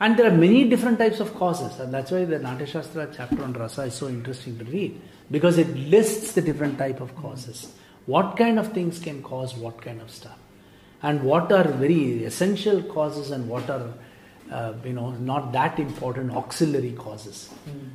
And 0.00 0.18
there 0.18 0.26
are 0.26 0.36
many 0.36 0.68
different 0.68 0.98
types 0.98 1.20
of 1.20 1.34
causes, 1.34 1.78
and 1.78 1.94
that's 1.94 2.10
why 2.10 2.24
the 2.24 2.38
Natya 2.38 2.66
Shastra 2.66 3.08
chapter 3.14 3.42
on 3.42 3.52
rasa 3.52 3.82
is 3.82 3.94
so 3.94 4.08
interesting 4.08 4.58
to 4.58 4.64
read 4.64 5.00
because 5.30 5.56
it 5.56 5.68
lists 5.76 6.32
the 6.32 6.42
different 6.42 6.78
type 6.78 7.00
of 7.00 7.14
causes. 7.16 7.72
What 8.06 8.36
kind 8.36 8.58
of 8.58 8.72
things 8.72 8.98
can 8.98 9.22
cause 9.22 9.54
what 9.54 9.80
kind 9.80 10.00
of 10.00 10.10
stuff, 10.10 10.36
and 11.02 11.22
what 11.22 11.52
are 11.52 11.68
very 11.68 12.24
essential 12.24 12.82
causes 12.82 13.30
and 13.30 13.48
what 13.48 13.70
are 13.70 13.94
uh, 14.50 14.74
you 14.84 14.92
know 14.92 15.10
not 15.12 15.52
that 15.52 15.78
important 15.78 16.32
auxiliary 16.32 16.92
causes. 16.92 17.50
Mm. 17.68 17.90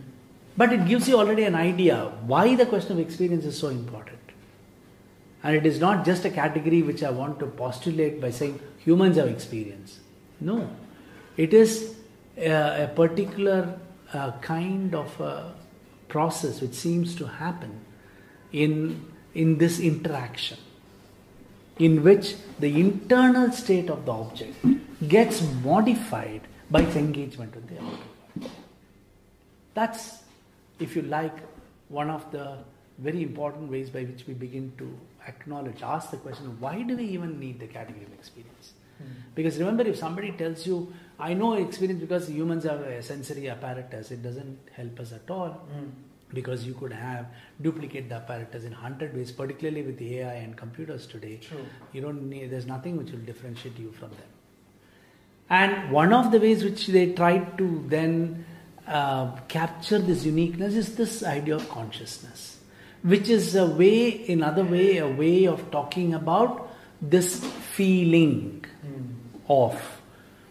But 0.57 0.73
it 0.73 0.85
gives 0.87 1.07
you 1.07 1.17
already 1.17 1.43
an 1.43 1.55
idea 1.55 2.11
why 2.25 2.55
the 2.55 2.65
question 2.65 2.93
of 2.93 2.99
experience 2.99 3.45
is 3.45 3.57
so 3.57 3.67
important. 3.69 4.17
And 5.43 5.55
it 5.55 5.65
is 5.65 5.79
not 5.79 6.05
just 6.05 6.25
a 6.25 6.29
category 6.29 6.81
which 6.81 7.01
I 7.01 7.11
want 7.11 7.39
to 7.39 7.45
postulate 7.45 8.19
by 8.19 8.31
saying 8.31 8.59
humans 8.79 9.15
have 9.17 9.29
experience. 9.29 9.99
No, 10.41 10.69
it 11.45 11.53
is 11.53 11.95
a, 12.37 12.83
a 12.83 12.87
particular 12.95 13.79
uh, 14.13 14.31
kind 14.41 14.93
of 14.93 15.19
a 15.21 15.53
process 16.09 16.59
which 16.61 16.73
seems 16.73 17.15
to 17.15 17.25
happen 17.25 17.79
in, 18.51 19.05
in 19.33 19.57
this 19.57 19.79
interaction, 19.79 20.57
in 21.77 22.03
which 22.03 22.35
the 22.59 22.79
internal 22.79 23.51
state 23.53 23.89
of 23.89 24.05
the 24.05 24.11
object 24.11 24.65
gets 25.07 25.41
modified 25.63 26.41
by 26.69 26.81
its 26.81 26.97
engagement 26.97 27.55
with 27.55 27.69
the 27.69 27.77
outer 27.77 28.05
world. 28.41 28.51
That's, 29.75 30.23
if 30.79 30.95
you 30.95 31.03
like, 31.03 31.37
one 31.87 32.09
of 32.09 32.29
the 32.33 32.57
very 32.97 33.23
important 33.23 33.71
ways 33.71 33.89
by 33.89 34.03
which 34.03 34.27
we 34.27 34.33
begin 34.33 34.73
to 34.77 34.93
acknowledge, 35.25 35.81
ask 35.83 36.11
the 36.11 36.17
question 36.17 36.57
why 36.59 36.81
do 36.81 36.97
we 36.97 37.05
even 37.05 37.39
need 37.39 37.61
the 37.61 37.67
category 37.67 38.03
of 38.03 38.11
experience? 38.13 38.73
Mm. 39.01 39.07
Because 39.35 39.57
remember, 39.57 39.83
if 39.83 39.97
somebody 39.97 40.31
tells 40.33 40.67
you, 40.67 40.91
I 41.19 41.33
know 41.33 41.53
experience 41.53 41.99
because 41.99 42.29
humans 42.29 42.63
have 42.63 42.79
a 42.81 43.03
sensory 43.03 43.49
apparatus, 43.49 44.11
it 44.11 44.23
doesn't 44.23 44.57
help 44.71 44.99
us 44.99 45.11
at 45.11 45.29
all. 45.29 45.67
Mm. 45.75 45.91
Because 46.31 46.63
you 46.63 46.75
could 46.75 46.93
have 46.93 47.25
duplicate 47.59 48.07
the 48.07 48.15
apparatus 48.15 48.63
in 48.63 48.71
hundred 48.71 49.15
ways, 49.15 49.31
particularly 49.31 49.81
with 49.81 49.99
AI 49.99 50.35
and 50.35 50.55
computers 50.55 51.07
today. 51.07 51.37
True. 51.37 51.65
You 51.91 52.01
don't 52.01 52.29
need. 52.29 52.51
There's 52.51 52.67
nothing 52.67 52.97
which 52.97 53.09
will 53.09 53.25
differentiate 53.25 53.79
you 53.79 53.91
from 53.91 54.11
them. 54.11 54.29
And 55.49 55.91
one 55.91 56.13
of 56.13 56.31
the 56.31 56.39
ways 56.39 56.63
which 56.63 56.85
they 56.85 57.13
tried 57.13 57.57
to 57.57 57.83
then 57.87 58.45
uh, 58.87 59.35
capture 59.47 59.97
this 59.99 60.25
uniqueness 60.25 60.75
is 60.75 60.95
this 60.95 61.23
idea 61.23 61.55
of 61.55 61.67
consciousness, 61.69 62.59
which 63.01 63.29
is 63.29 63.55
a 63.55 63.65
way, 63.65 64.09
in 64.09 64.43
other 64.43 64.63
way, 64.63 64.97
a 64.97 65.07
way 65.07 65.45
of 65.45 65.71
talking 65.71 66.13
about 66.13 66.69
this 67.01 67.43
feeling 67.43 68.65
mm. 68.85 69.13
of, 69.47 69.98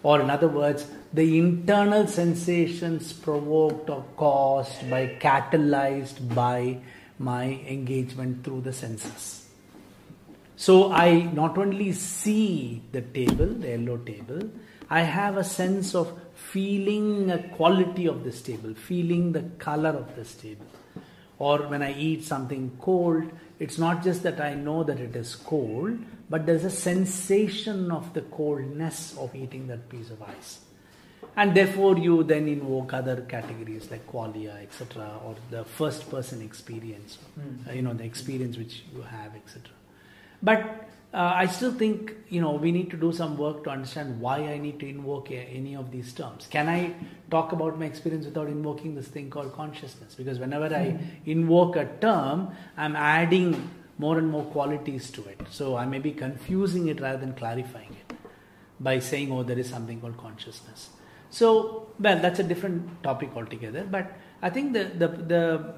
or 0.03 0.21
in 0.21 0.31
other 0.31 0.49
words, 0.49 0.87
the 1.13 1.39
internal 1.39 2.07
sensations 2.07 3.13
provoked 3.13 3.91
or 3.91 4.05
caused 4.17 4.89
by, 4.91 5.17
catalyzed 5.21 6.35
by 6.35 6.79
my 7.19 7.45
engagement 7.67 8.45
through 8.45 8.61
the 8.61 8.73
senses. 8.73 9.47
So 10.57 10.93
I 10.93 11.23
not 11.33 11.57
only 11.57 11.93
see 11.93 12.83
the 12.93 13.01
table, 13.01 13.47
the 13.47 13.69
yellow 13.69 13.97
table, 13.97 14.51
I 14.91 15.03
have 15.03 15.37
a 15.37 15.45
sense 15.45 15.95
of 15.95 16.19
feeling 16.35 17.31
a 17.31 17.43
quality 17.49 18.07
of 18.07 18.25
this 18.25 18.41
table, 18.43 18.75
feeling 18.75 19.33
the 19.33 19.43
color 19.59 19.91
of 19.91 20.17
this 20.17 20.35
table. 20.35 20.67
Or 21.39 21.69
when 21.69 21.83
I 21.83 21.93
eat 21.95 22.25
something 22.25 22.77
cold, 22.81 23.31
it's 23.59 23.79
not 23.79 24.03
just 24.03 24.23
that 24.23 24.41
I 24.41 24.55
know 24.55 24.83
that 24.85 24.99
it 24.99 25.15
is 25.15 25.37
cold, 25.37 25.99
but 26.31 26.47
there's 26.47 26.65
a 26.65 26.71
sensation 26.71 27.91
of 27.91 28.13
the 28.15 28.23
coldness 28.23 29.17
of 29.19 29.35
eating 29.35 29.67
that 29.69 29.89
piece 29.89 30.11
of 30.11 30.23
ice. 30.23 30.61
And 31.37 31.55
therefore, 31.55 31.97
you 31.99 32.25
then 32.25 32.49
invoke 32.49 32.93
other 32.93 33.21
categories 33.23 33.91
like 33.91 34.07
qualia, 34.11 34.61
etc., 34.63 35.21
or 35.25 35.37
the 35.51 35.65
first 35.65 36.11
person 36.11 36.43
experience, 36.43 37.19
Mm. 37.39 37.69
uh, 37.69 37.73
you 37.73 37.83
know, 37.83 37.95
the 37.95 38.05
experience 38.05 38.57
which 38.57 38.83
you 38.95 39.03
have, 39.03 39.35
etc. 39.37 39.71
But 40.43 40.89
uh, 41.15 41.33
I 41.35 41.47
still 41.47 41.73
think 41.73 42.13
you 42.29 42.41
know 42.43 42.53
we 42.53 42.71
need 42.71 42.91
to 42.91 42.97
do 42.97 43.13
some 43.13 43.39
work 43.39 43.65
to 43.65 43.71
understand 43.71 44.21
why 44.21 44.41
I 44.41 44.59
need 44.59 44.79
to 44.81 44.89
invoke 44.89 45.31
a, 45.31 45.39
any 45.39 45.75
of 45.75 45.91
these 45.91 46.13
terms. 46.13 46.47
Can 46.51 46.69
I 46.69 46.95
talk 47.31 47.53
about 47.53 47.79
my 47.79 47.87
experience 47.87 48.27
without 48.27 48.49
invoking 48.49 48.95
this 48.95 49.09
thing 49.09 49.31
called 49.31 49.55
consciousness? 49.55 50.15
Because 50.15 50.39
whenever 50.39 50.67
I 50.75 50.99
invoke 51.25 51.77
a 51.77 51.87
term, 52.01 52.51
I'm 52.77 52.95
adding 52.95 53.71
more 53.99 54.19
and 54.19 54.31
more 54.31 54.45
qualities 54.45 55.11
to 55.11 55.25
it. 55.25 55.41
So 55.51 55.77
I 55.77 55.85
may 55.87 55.99
be 55.99 56.13
confusing 56.13 56.89
it 56.89 57.01
rather 57.01 57.19
than 57.19 57.35
clarifying 57.35 57.97
it 58.01 58.17
by 58.81 58.99
saying, 59.01 59.33
"Oh, 59.33 59.43
there 59.43 59.59
is 59.59 59.69
something 59.69 60.01
called 60.01 60.17
consciousness." 60.17 60.91
So, 61.31 61.89
well, 61.99 62.19
that's 62.21 62.39
a 62.39 62.45
different 62.45 63.03
topic 63.03 63.31
altogether. 63.37 63.85
But 63.91 64.13
I 64.41 64.51
think 64.51 64.73
the 64.73 64.85
the 64.85 65.09
the 65.09 65.75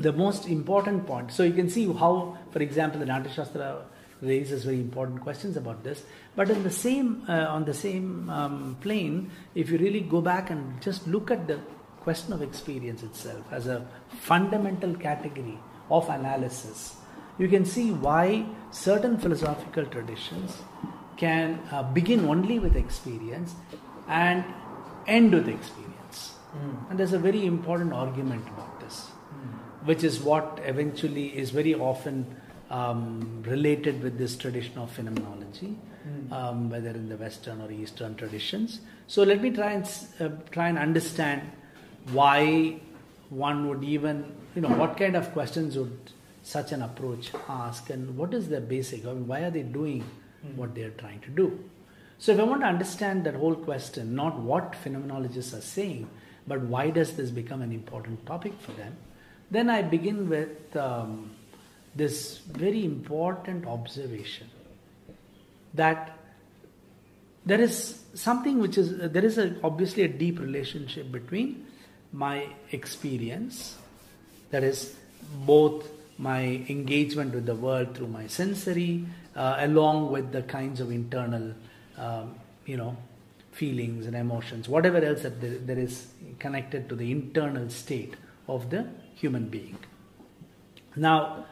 the 0.00 0.12
most 0.12 0.48
important 0.48 1.06
point. 1.06 1.32
So 1.32 1.42
you 1.42 1.52
can 1.52 1.68
see 1.68 1.86
how, 1.92 2.38
for 2.50 2.60
example, 2.60 3.00
the 3.00 3.06
Natya 3.06 3.32
Shastra 3.32 3.84
raises 4.22 4.64
very 4.64 4.80
important 4.80 5.20
questions 5.20 5.56
about 5.56 5.82
this. 5.84 6.04
But 6.34 6.48
in 6.48 6.62
the 6.62 6.70
same 6.70 7.24
uh, 7.28 7.46
on 7.48 7.64
the 7.64 7.74
same 7.74 8.30
um, 8.30 8.76
plane, 8.80 9.30
if 9.54 9.70
you 9.70 9.78
really 9.78 10.00
go 10.00 10.20
back 10.20 10.50
and 10.50 10.80
just 10.80 11.06
look 11.06 11.30
at 11.30 11.46
the 11.46 11.60
question 12.00 12.32
of 12.32 12.42
experience 12.42 13.02
itself 13.02 13.44
as 13.52 13.66
a 13.66 13.86
fundamental 14.20 14.94
category 14.94 15.58
of 15.90 16.08
analysis, 16.08 16.96
you 17.38 17.48
can 17.48 17.64
see 17.64 17.90
why 17.90 18.46
certain 18.70 19.18
philosophical 19.18 19.86
traditions 19.86 20.62
can 21.16 21.60
uh, 21.70 21.82
begin 21.82 22.24
only 22.26 22.58
with 22.58 22.76
experience 22.76 23.54
and 24.08 24.44
end 25.06 25.32
with 25.32 25.48
experience. 25.48 26.34
And 26.90 26.98
there's 26.98 27.12
a 27.12 27.18
very 27.18 27.46
important 27.46 27.92
argument 27.92 28.46
about 28.48 28.80
this 28.80 29.08
which 29.84 30.04
is 30.04 30.20
what 30.20 30.60
eventually 30.64 31.26
is 31.36 31.50
very 31.50 31.74
often 31.74 32.36
um, 32.70 33.42
related 33.46 34.02
with 34.02 34.16
this 34.16 34.36
tradition 34.36 34.78
of 34.78 34.90
phenomenology, 34.90 35.76
um, 36.30 36.70
whether 36.70 36.90
in 36.90 37.08
the 37.08 37.16
Western 37.16 37.60
or 37.60 37.70
Eastern 37.70 38.14
traditions. 38.14 38.80
So 39.06 39.22
let 39.22 39.42
me 39.42 39.50
try 39.50 39.72
and 39.72 39.90
uh, 40.20 40.28
try 40.50 40.68
and 40.68 40.78
understand 40.78 41.42
why 42.12 42.80
one 43.28 43.68
would 43.68 43.84
even, 43.84 44.34
you 44.54 44.62
know, 44.62 44.68
what 44.68 44.96
kind 44.96 45.16
of 45.16 45.32
questions 45.32 45.76
would 45.76 46.12
such 46.42 46.72
an 46.72 46.82
approach 46.82 47.30
ask, 47.48 47.90
and 47.90 48.16
what 48.16 48.34
is 48.34 48.48
the 48.48 48.60
basic? 48.60 49.06
I 49.06 49.12
mean, 49.12 49.26
why 49.26 49.40
are 49.40 49.50
they 49.50 49.62
doing 49.62 50.04
what 50.56 50.74
they 50.74 50.82
are 50.82 50.90
trying 50.90 51.20
to 51.20 51.30
do? 51.30 51.58
So 52.18 52.32
if 52.32 52.38
I 52.38 52.42
want 52.44 52.60
to 52.60 52.66
understand 52.66 53.24
that 53.24 53.34
whole 53.34 53.54
question, 53.54 54.14
not 54.14 54.38
what 54.38 54.72
phenomenologists 54.72 55.56
are 55.56 55.60
saying, 55.60 56.08
but 56.46 56.60
why 56.60 56.90
does 56.90 57.14
this 57.14 57.30
become 57.30 57.62
an 57.62 57.72
important 57.72 58.24
topic 58.26 58.52
for 58.60 58.72
them, 58.72 58.96
then 59.50 59.68
I 59.68 59.82
begin 59.82 60.28
with 60.28 60.76
um, 60.76 61.30
this 61.94 62.38
very 62.38 62.84
important 62.84 63.66
observation 63.66 64.48
that 65.74 66.18
there 67.44 67.60
is 67.60 68.02
something 68.14 68.58
which 68.60 68.78
is 68.78 68.96
there 68.98 69.24
is 69.24 69.38
a, 69.38 69.56
obviously 69.64 70.04
a 70.04 70.08
deep 70.08 70.38
relationship 70.38 71.10
between 71.10 71.66
my 72.12 72.46
experience 72.70 73.76
that 74.50 74.62
is 74.62 74.94
both 75.46 75.88
my 76.22 76.42
engagement 76.68 77.34
with 77.34 77.46
the 77.46 77.54
world 77.54 77.94
through 77.96 78.06
my 78.06 78.26
sensory 78.26 79.04
uh, 79.34 79.56
along 79.58 80.10
with 80.12 80.30
the 80.32 80.42
kinds 80.42 80.80
of 80.80 80.90
internal 80.90 81.52
um, 81.98 82.34
you 82.64 82.76
know 82.76 82.96
feelings 83.50 84.06
and 84.06 84.16
emotions 84.16 84.68
whatever 84.68 84.98
else 84.98 85.22
that 85.22 85.40
there, 85.40 85.58
there 85.58 85.78
is 85.78 86.06
connected 86.38 86.88
to 86.88 86.94
the 86.94 87.10
internal 87.10 87.68
state 87.68 88.14
of 88.48 88.70
the 88.70 88.86
human 89.14 89.48
being. 89.48 89.78
Now 90.96 91.46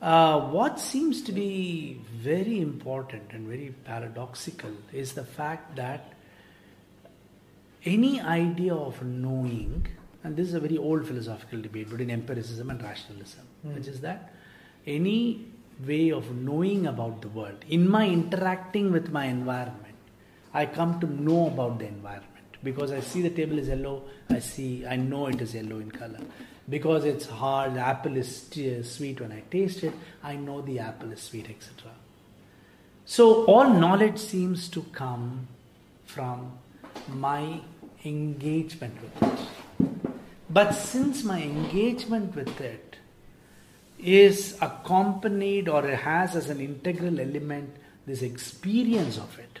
uh, 0.00 0.40
what 0.40 0.78
seems 0.78 1.22
to 1.22 1.32
be 1.32 2.00
very 2.12 2.60
important 2.60 3.32
and 3.32 3.46
very 3.48 3.74
paradoxical 3.84 4.70
is 4.92 5.12
the 5.12 5.24
fact 5.24 5.76
that 5.76 6.12
any 7.84 8.20
idea 8.20 8.74
of 8.74 9.02
knowing, 9.02 9.86
and 10.24 10.36
this 10.36 10.48
is 10.48 10.54
a 10.54 10.60
very 10.60 10.76
old 10.76 11.06
philosophical 11.06 11.60
debate 11.60 11.88
between 11.88 12.10
empiricism 12.10 12.70
and 12.70 12.82
rationalism, 12.82 13.46
hmm. 13.62 13.74
which 13.74 13.86
is 13.86 14.00
that 14.00 14.34
any 14.86 15.46
way 15.86 16.10
of 16.10 16.34
knowing 16.34 16.86
about 16.86 17.22
the 17.22 17.28
world, 17.28 17.64
in 17.68 17.88
my 17.88 18.06
interacting 18.08 18.90
with 18.90 19.10
my 19.10 19.26
environment, 19.26 19.94
I 20.52 20.66
come 20.66 20.98
to 21.00 21.06
know 21.06 21.46
about 21.46 21.78
the 21.78 21.86
environment. 21.86 22.24
Because 22.64 22.90
I 22.90 23.00
see 23.00 23.22
the 23.22 23.30
table 23.30 23.58
is 23.58 23.68
yellow, 23.68 24.02
I 24.28 24.40
see, 24.40 24.84
I 24.84 24.96
know 24.96 25.28
it 25.28 25.40
is 25.40 25.54
yellow 25.54 25.78
in 25.78 25.92
color. 25.92 26.18
Because 26.68 27.04
it's 27.04 27.26
hard, 27.26 27.74
the 27.74 27.80
apple 27.80 28.16
is 28.16 28.50
uh, 28.58 28.82
sweet 28.82 29.20
when 29.20 29.30
I 29.30 29.42
taste 29.50 29.84
it, 29.84 29.94
I 30.22 30.34
know 30.34 30.60
the 30.60 30.80
apple 30.80 31.12
is 31.12 31.22
sweet, 31.22 31.48
etc. 31.48 31.92
So 33.04 33.44
all 33.44 33.70
knowledge 33.70 34.18
seems 34.18 34.68
to 34.70 34.82
come 34.92 35.46
from 36.04 36.58
my 37.08 37.60
engagement 38.04 38.94
with 39.00 39.22
it. 39.22 39.38
But 40.50 40.72
since 40.72 41.24
my 41.24 41.42
engagement 41.42 42.34
with 42.34 42.60
it 42.60 42.96
is 43.98 44.56
accompanied 44.60 45.68
or 45.68 45.86
has 45.86 46.36
as 46.36 46.48
an 46.48 46.60
integral 46.60 47.20
element 47.20 47.76
this 48.06 48.22
experience 48.22 49.18
of 49.18 49.38
it, 49.38 49.60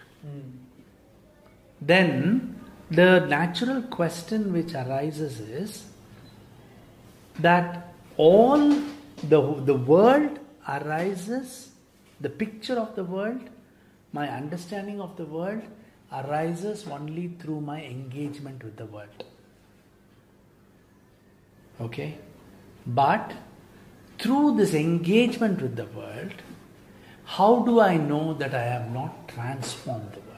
then 1.80 2.58
the 2.90 3.20
natural 3.26 3.82
question 3.82 4.52
which 4.52 4.74
arises 4.74 5.40
is 5.40 5.84
that 7.40 7.92
all 8.16 8.58
the, 9.24 9.40
the 9.64 9.74
world 9.74 10.38
arises, 10.66 11.70
the 12.20 12.30
picture 12.30 12.78
of 12.78 12.94
the 12.96 13.04
world, 13.04 13.42
my 14.12 14.28
understanding 14.28 15.00
of 15.00 15.16
the 15.16 15.24
world 15.24 15.62
arises 16.12 16.86
only 16.88 17.28
through 17.38 17.60
my 17.60 17.82
engagement 17.84 18.64
with 18.64 18.76
the 18.76 18.86
world. 18.86 19.24
Okay? 21.80 22.18
But 22.86 23.32
through 24.18 24.56
this 24.56 24.74
engagement 24.74 25.60
with 25.60 25.76
the 25.76 25.86
world, 25.86 26.32
how 27.24 27.60
do 27.60 27.80
I 27.80 27.96
know 27.96 28.34
that 28.34 28.54
I 28.54 28.62
have 28.62 28.90
not 28.92 29.28
transformed 29.28 30.12
the 30.12 30.20
world? 30.20 30.28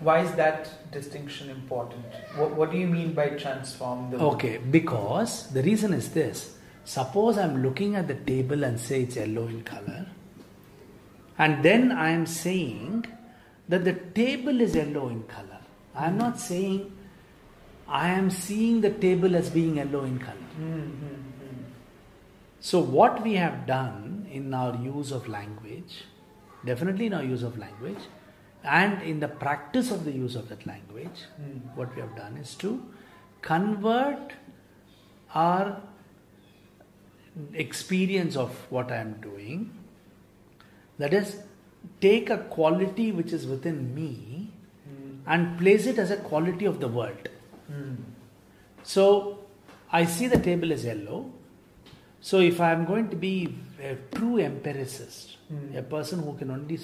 Why 0.00 0.20
is 0.20 0.32
that 0.32 0.90
distinction 0.92 1.50
important? 1.50 2.04
What, 2.36 2.54
what 2.56 2.70
do 2.72 2.76
you 2.76 2.86
mean 2.86 3.14
by 3.14 3.28
transform 3.28 4.10
the 4.10 4.18
world? 4.18 4.34
Okay, 4.34 4.58
because 4.58 5.50
the 5.50 5.62
reason 5.62 5.92
is 5.92 6.10
this. 6.10 6.56
Suppose 6.84 7.38
I'm 7.38 7.62
looking 7.62 7.94
at 7.96 8.08
the 8.08 8.14
table 8.14 8.64
and 8.64 8.78
say 8.78 9.02
it's 9.02 9.16
yellow 9.16 9.46
in 9.46 9.62
color, 9.62 10.06
and 11.38 11.64
then 11.64 11.90
I 11.90 12.10
am 12.10 12.26
saying 12.26 13.06
that 13.68 13.84
the 13.84 13.94
table 13.94 14.60
is 14.60 14.74
yellow 14.74 15.08
in 15.08 15.22
color. 15.22 15.60
I 15.94 16.08
am 16.08 16.18
not 16.18 16.38
saying 16.38 16.93
I 17.86 18.08
am 18.10 18.30
seeing 18.30 18.80
the 18.80 18.90
table 18.90 19.36
as 19.36 19.50
being 19.50 19.76
yellow 19.76 20.04
in 20.04 20.18
color. 20.18 20.36
Hmm, 20.56 20.80
hmm, 20.80 21.06
hmm. 21.06 21.62
So, 22.60 22.80
what 22.80 23.22
we 23.22 23.34
have 23.34 23.66
done 23.66 24.26
in 24.30 24.54
our 24.54 24.74
use 24.76 25.12
of 25.12 25.28
language, 25.28 26.04
definitely 26.64 27.06
in 27.06 27.14
our 27.14 27.22
use 27.24 27.42
of 27.42 27.58
language, 27.58 27.98
and 28.64 29.02
in 29.02 29.20
the 29.20 29.28
practice 29.28 29.90
of 29.90 30.04
the 30.04 30.12
use 30.12 30.34
of 30.34 30.48
that 30.48 30.66
language, 30.66 31.24
what 31.74 31.94
we 31.94 32.00
have 32.00 32.16
done 32.16 32.38
is 32.38 32.54
to 32.54 32.82
convert 33.42 34.32
our 35.34 35.82
experience 37.52 38.36
of 38.36 38.50
what 38.70 38.90
I 38.90 38.96
am 38.96 39.14
doing, 39.20 39.70
that 40.98 41.12
is, 41.12 41.40
take 42.00 42.30
a 42.30 42.38
quality 42.38 43.12
which 43.12 43.32
is 43.32 43.46
within 43.46 43.94
me 43.94 44.50
and 45.26 45.58
place 45.58 45.86
it 45.86 45.98
as 45.98 46.10
a 46.10 46.16
quality 46.16 46.64
of 46.64 46.80
the 46.80 46.88
world. 46.88 47.28
Hmm. 47.66 47.94
So 48.82 49.38
I 49.92 50.04
see 50.04 50.26
the 50.26 50.38
table 50.38 50.72
is 50.72 50.84
yellow. 50.84 51.30
So 52.20 52.40
if 52.40 52.60
I 52.60 52.72
am 52.72 52.84
going 52.84 53.10
to 53.10 53.16
be 53.16 53.54
a 53.82 53.96
true 54.16 54.38
empiricist, 54.38 55.36
hmm. 55.48 55.76
a 55.76 55.82
person 55.82 56.20
who 56.20 56.34
can 56.34 56.50
only 56.50 56.78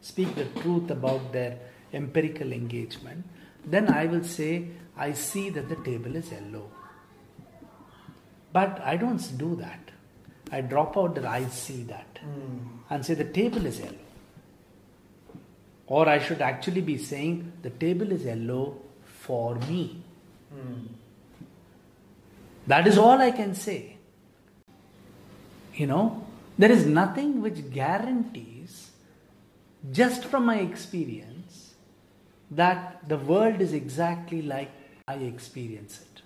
speak 0.00 0.34
the 0.34 0.44
truth 0.60 0.90
about 0.90 1.32
their 1.32 1.58
empirical 1.92 2.52
engagement, 2.52 3.24
then 3.64 3.88
I 3.92 4.06
will 4.06 4.24
say, 4.24 4.68
I 4.96 5.12
see 5.12 5.50
that 5.50 5.68
the 5.68 5.76
table 5.76 6.16
is 6.16 6.30
yellow. 6.30 6.70
But 8.52 8.80
I 8.82 8.96
don't 8.96 9.38
do 9.38 9.56
that. 9.56 9.80
I 10.50 10.60
drop 10.60 10.98
out 10.98 11.14
that 11.14 11.24
I 11.24 11.46
see 11.46 11.84
that 11.84 12.18
hmm. 12.20 12.58
and 12.90 13.04
say 13.04 13.14
the 13.14 13.24
table 13.24 13.64
is 13.64 13.78
yellow. 13.80 13.96
Or 15.86 16.08
I 16.08 16.18
should 16.18 16.40
actually 16.42 16.80
be 16.80 16.98
saying 16.98 17.52
the 17.62 17.70
table 17.70 18.12
is 18.12 18.24
yellow 18.24 18.76
for 19.04 19.54
me. 19.54 20.01
Hmm. 20.52 20.86
That 22.66 22.86
is 22.86 22.98
all 22.98 23.20
I 23.20 23.30
can 23.30 23.54
say. 23.54 23.96
You 25.74 25.86
know, 25.86 26.26
there 26.58 26.70
is 26.70 26.86
nothing 26.86 27.40
which 27.40 27.70
guarantees, 27.70 28.90
just 29.90 30.24
from 30.26 30.46
my 30.46 30.58
experience, 30.58 31.74
that 32.50 33.08
the 33.08 33.16
world 33.16 33.60
is 33.60 33.72
exactly 33.72 34.42
like 34.42 34.70
I 35.08 35.14
experience 35.14 36.00
it. 36.00 36.22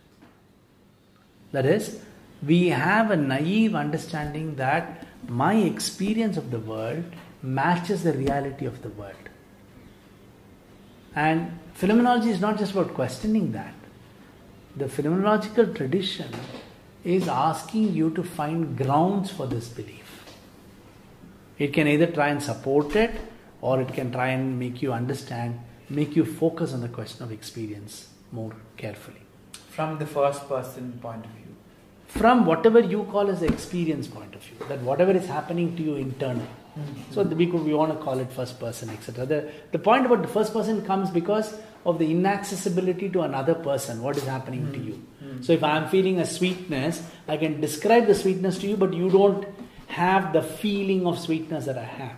That 1.53 1.65
is, 1.65 2.01
we 2.43 2.69
have 2.69 3.11
a 3.11 3.17
naive 3.17 3.75
understanding 3.75 4.57
that 4.57 5.07
my 5.29 5.55
experience 5.55 6.37
of 6.37 6.51
the 6.51 6.59
world 6.59 7.05
matches 7.43 8.03
the 8.03 8.13
reality 8.13 8.67
of 8.67 8.83
the 8.83 8.91
world. 8.91 9.15
And 11.15 11.59
phenomenology 11.75 12.31
is 12.31 12.41
not 12.41 12.59
just 12.59 12.73
about 12.73 12.93
questioning 12.95 13.53
that. 13.53 13.73
The 14.77 14.87
phenomenological 14.87 15.75
tradition 15.75 16.31
is 17.05 17.29
asking 17.29 17.95
you 17.95 18.11
to 18.11 18.23
find 18.23 18.77
grounds 18.77 19.31
for 19.31 19.47
this 19.47 19.69
belief. 19.69 20.25
It 21.59 21.73
can 21.73 21.89
either 21.89 22.07
try 22.07 22.29
and 22.29 22.43
support 22.43 22.95
it 22.95 23.13
or 23.63 23.81
it 23.81 23.93
can 23.95 24.13
try 24.13 24.29
and 24.29 24.59
make 24.59 24.83
you 24.83 24.93
understand, 24.93 25.61
make 25.89 26.15
you 26.15 26.25
focus 26.25 26.75
on 26.75 26.83
the 26.83 26.89
question 26.89 27.25
of 27.25 27.33
experience 27.33 28.09
more 28.33 28.53
carefully. 28.77 29.23
From 29.71 29.99
the 29.99 30.07
first 30.07 30.49
person 30.49 30.99
point 31.01 31.25
of 31.25 31.31
view 31.31 31.47
from 32.09 32.47
whatever 32.47 32.81
you 32.81 33.05
call 33.05 33.29
as 33.31 33.41
the 33.41 33.47
experience 33.47 34.07
point 34.07 34.35
of 34.35 34.43
view, 34.43 34.57
that 34.69 34.81
whatever 34.81 35.13
is 35.13 35.27
happening 35.27 35.77
to 35.77 35.83
you 35.83 35.97
internally. 35.97 36.47
Mm-hmm. 36.79 37.13
So 37.13 37.23
we 37.23 37.47
we 37.47 37.75
want 37.75 37.93
to 37.93 38.05
call 38.05 38.19
it 38.19 38.33
first 38.33 38.59
person, 38.61 38.91
etc. 38.91 39.27
The 39.27 39.53
the 39.73 39.79
point 39.79 40.07
about 40.07 40.23
the 40.23 40.29
first 40.29 40.53
person 40.53 40.85
comes 40.85 41.11
because 41.11 41.55
of 41.85 41.99
the 41.99 42.11
inaccessibility 42.11 43.09
to 43.11 43.23
another 43.23 43.55
person, 43.55 44.03
what 44.03 44.17
is 44.17 44.25
happening 44.25 44.63
mm-hmm. 44.63 44.73
to 44.73 44.79
you. 44.79 44.93
Mm-hmm. 44.95 45.43
So 45.43 45.53
if 45.53 45.65
I 45.65 45.77
am 45.77 45.89
feeling 45.89 46.19
a 46.21 46.27
sweetness, 46.27 47.03
I 47.29 47.37
can 47.37 47.61
describe 47.61 48.07
the 48.07 48.15
sweetness 48.15 48.59
to 48.59 48.67
you, 48.69 48.77
but 48.77 48.93
you 48.93 49.09
don't 49.09 49.47
have 49.89 50.33
the 50.33 50.43
feeling 50.43 51.07
of 51.07 51.19
sweetness 51.19 51.67
that 51.67 51.79
I 51.79 51.85
have. 51.85 52.17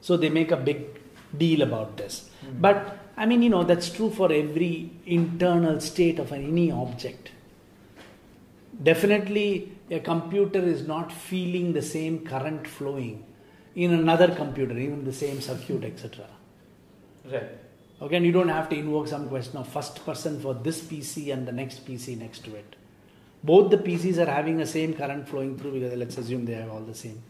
So 0.00 0.16
they 0.16 0.28
make 0.28 0.50
a 0.50 0.56
big 0.56 1.00
deal 1.36 1.62
about 1.62 1.96
this. 1.96 2.28
But 2.60 2.98
I 3.16 3.26
mean, 3.26 3.42
you 3.42 3.50
know, 3.50 3.62
that's 3.62 3.88
true 3.88 4.10
for 4.10 4.32
every 4.32 4.90
internal 5.06 5.80
state 5.80 6.18
of 6.18 6.32
any 6.32 6.72
object 6.72 7.30
Definitely, 8.80 9.70
a 9.92 10.00
computer 10.00 10.58
is 10.58 10.86
not 10.86 11.12
feeling 11.12 11.72
the 11.72 11.82
same 11.82 12.24
current 12.26 12.66
flowing 12.66 13.24
in 13.74 13.92
another 13.92 14.34
computer, 14.34 14.76
even 14.76 15.04
the 15.04 15.12
same 15.12 15.40
circuit, 15.40 15.84
etc. 15.84 16.26
Right. 17.30 17.50
Okay, 18.00 18.16
and 18.16 18.26
you 18.26 18.32
don't 18.32 18.48
have 18.48 18.68
to 18.70 18.76
invoke 18.76 19.06
some 19.06 19.28
question 19.28 19.58
of 19.58 19.68
first 19.68 20.04
person 20.04 20.40
for 20.40 20.54
this 20.54 20.80
PC 20.80 21.32
and 21.32 21.46
the 21.46 21.52
next 21.52 21.86
PC 21.86 22.18
next 22.18 22.44
to 22.44 22.54
it. 22.56 22.76
Both 23.44 23.70
the 23.70 23.78
PCs 23.78 24.18
are 24.18 24.30
having 24.30 24.56
the 24.56 24.66
same 24.66 24.94
current 24.94 25.28
flowing 25.28 25.58
through 25.58 25.72
because 25.72 25.96
let's 25.98 26.16
assume 26.16 26.44
they 26.46 26.54
have 26.54 26.70
all 26.70 26.80
the 26.80 26.94
same, 26.94 27.22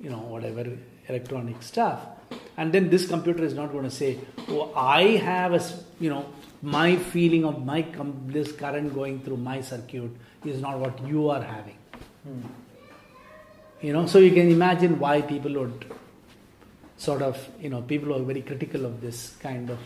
you 0.00 0.10
know, 0.10 0.18
whatever 0.18 0.76
electronic 1.08 1.62
stuff. 1.62 2.00
And 2.56 2.72
then 2.72 2.90
this 2.90 3.06
computer 3.06 3.44
is 3.44 3.54
not 3.54 3.72
going 3.72 3.84
to 3.84 3.90
say, 3.90 4.18
"Oh, 4.48 4.72
I 4.74 5.02
have 5.28 5.54
a, 5.54 5.62
you 6.00 6.10
know, 6.10 6.26
my 6.62 6.96
feeling 6.96 7.44
of 7.44 7.64
my 7.64 7.82
com- 7.82 8.24
this 8.26 8.52
current 8.52 8.94
going 8.94 9.20
through 9.20 9.36
my 9.36 9.60
circuit 9.60 10.10
is 10.44 10.60
not 10.60 10.78
what 10.78 11.06
you 11.06 11.28
are 11.28 11.42
having. 11.42 11.76
Hmm. 12.24 12.40
You 13.80 13.92
know, 13.92 14.06
so 14.06 14.18
you 14.18 14.30
can 14.30 14.50
imagine 14.50 14.98
why 14.98 15.22
people 15.22 15.54
would 15.54 15.92
sort 16.96 17.20
of, 17.22 17.48
you 17.60 17.68
know, 17.68 17.82
people 17.82 18.14
are 18.14 18.22
very 18.22 18.42
critical 18.42 18.86
of 18.86 19.00
this 19.00 19.36
kind 19.40 19.70
of 19.70 19.78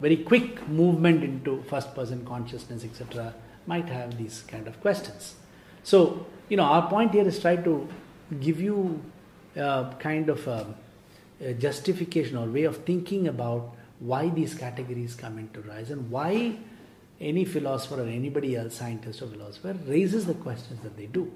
very 0.00 0.16
quick 0.16 0.66
movement 0.68 1.22
into 1.22 1.62
first 1.64 1.94
person 1.94 2.24
consciousness, 2.24 2.84
etc., 2.84 3.34
might 3.66 3.88
have 3.88 4.16
these 4.16 4.42
kind 4.42 4.66
of 4.68 4.80
questions. 4.80 5.34
So, 5.82 6.26
you 6.48 6.56
know, 6.56 6.64
our 6.64 6.88
point 6.88 7.12
here 7.12 7.26
is 7.26 7.40
try 7.40 7.56
to 7.56 7.88
give 8.40 8.60
you 8.60 9.02
a 9.56 9.94
kind 9.98 10.28
of 10.28 10.46
a, 10.46 10.74
a 11.40 11.54
justification 11.54 12.36
or 12.36 12.46
way 12.46 12.64
of 12.64 12.84
thinking 12.84 13.28
about 13.28 13.74
why 13.98 14.28
these 14.28 14.54
categories 14.54 15.14
come 15.14 15.38
into 15.38 15.60
rise 15.62 15.90
and 15.90 16.10
why 16.10 16.56
any 17.20 17.44
philosopher 17.44 18.02
or 18.02 18.06
anybody 18.06 18.56
else, 18.56 18.74
scientist 18.74 19.22
or 19.22 19.28
philosopher, 19.28 19.74
raises 19.86 20.26
the 20.26 20.34
questions 20.34 20.80
that 20.82 20.96
they 20.96 21.06
do. 21.06 21.32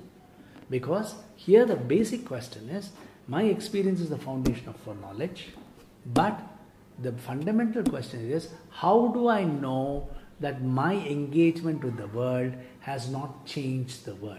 Because 0.71 1.15
here 1.37 1.65
the 1.67 1.77
basic 1.77 2.25
question 2.25 2.69
is 2.69 2.91
my 3.27 3.43
experience 3.43 4.01
is 4.01 4.11
the 4.11 4.19
foundation 4.19 4.69
of 4.69 4.77
for 4.77 4.95
knowledge, 4.95 5.49
but 6.07 6.41
the 7.03 7.13
fundamental 7.13 7.83
question 7.83 8.31
is 8.31 8.49
how 8.71 9.09
do 9.09 9.29
I 9.29 9.45
know 9.45 10.09
that 10.39 10.63
my 10.63 10.95
engagement 10.95 11.85
with 11.85 11.97
the 11.97 12.07
world 12.09 12.55
has 12.81 13.11
not 13.11 13.45
changed 13.47 14.05
the 14.05 14.15
world? 14.15 14.39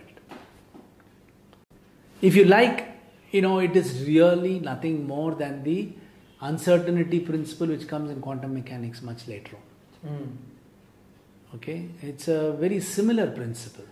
If 2.22 2.36
you 2.36 2.46
like, 2.46 2.88
you 3.32 3.42
know, 3.42 3.60
it 3.60 3.76
is 3.76 4.04
really 4.06 4.60
nothing 4.60 5.08
more 5.08 5.34
than 5.36 5.64
the 5.64 5.94
uncertainty 6.40 7.20
principle 7.20 7.68
which 7.68 7.88
comes 7.88 8.10
in 8.10 8.22
quantum 8.22 8.54
mechanics 8.54 9.02
much 9.02 9.28
later 9.28 9.56
on. 9.56 10.12
Mm. 10.12 11.56
Okay, 11.56 11.90
it's 12.02 12.28
a 12.28 12.54
very 12.54 12.80
similar 12.80 13.30
principle. 13.30 13.86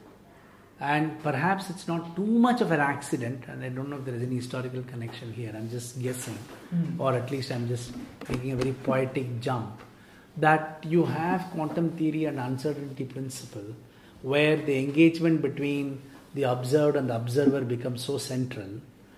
And 0.81 1.21
perhaps 1.21 1.69
it's 1.69 1.89
not 1.89 2.15
too 2.15 2.25
much 2.25 2.61
of 2.61 2.71
an 2.71 2.79
accident, 2.79 3.43
and 3.49 3.63
I 3.63 3.69
don't 3.69 3.89
know 3.89 3.97
if 3.97 4.05
there 4.05 4.15
is 4.15 4.23
any 4.23 4.37
historical 4.37 4.81
connection 4.83 5.33
here, 5.33 5.51
I'm 5.53 5.69
just 5.69 6.01
guessing, 6.01 6.37
mm. 6.73 6.97
or 6.97 7.15
at 7.15 7.29
least 7.29 7.51
I'm 7.51 7.67
just 7.67 7.91
making 8.29 8.53
a 8.53 8.55
very 8.55 8.71
poetic 8.71 9.41
jump, 9.41 9.81
that 10.37 10.81
you 10.87 11.03
have 11.03 11.41
quantum 11.51 11.91
theory 11.97 12.25
and 12.25 12.39
uncertainty 12.39 13.03
principle 13.03 13.75
where 14.21 14.55
the 14.55 14.77
engagement 14.77 15.41
between 15.41 16.01
the 16.33 16.43
observed 16.43 16.95
and 16.95 17.09
the 17.09 17.15
observer 17.15 17.61
becomes 17.61 18.05
so 18.05 18.17
central 18.17 18.69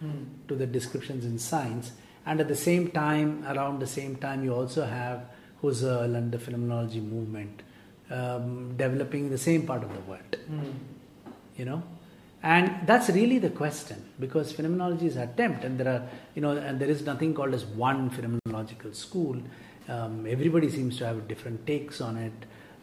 mm. 0.03 0.25
to 0.47 0.55
the 0.55 0.65
descriptions 0.65 1.25
in 1.25 1.37
science, 1.37 1.91
and 2.25 2.39
at 2.39 2.47
the 2.47 2.55
same 2.55 2.89
time, 2.89 3.45
around 3.47 3.79
the 3.79 3.87
same 3.87 4.15
time, 4.15 4.43
you 4.43 4.51
also 4.51 4.83
have 4.83 5.25
Husserl 5.61 6.15
and 6.15 6.31
the 6.31 6.39
phenomenology 6.39 7.01
movement 7.01 7.61
um, 8.09 8.75
developing 8.77 9.29
the 9.29 9.37
same 9.37 9.67
part 9.67 9.83
of 9.83 9.93
the 9.93 10.01
world. 10.09 10.37
Mm. 10.49 10.73
You 11.61 11.65
know, 11.69 11.81
and 12.41 12.87
that's 12.87 13.09
really 13.09 13.37
the 13.37 13.51
question 13.51 14.03
because 14.19 14.51
phenomenology 14.51 15.07
is 15.13 15.17
attempt, 15.25 15.63
and 15.63 15.79
there 15.79 15.89
are 15.95 16.01
you 16.35 16.41
know, 16.45 16.53
and 16.69 16.79
there 16.81 16.89
is 16.89 17.03
nothing 17.09 17.35
called 17.39 17.53
as 17.53 17.65
one 17.65 18.09
phenomenological 18.15 18.95
school. 18.95 19.37
Um, 19.87 20.25
everybody 20.35 20.69
seems 20.77 20.97
to 20.99 21.05
have 21.05 21.27
different 21.27 21.67
takes 21.67 22.01
on 22.01 22.17
it. 22.17 22.33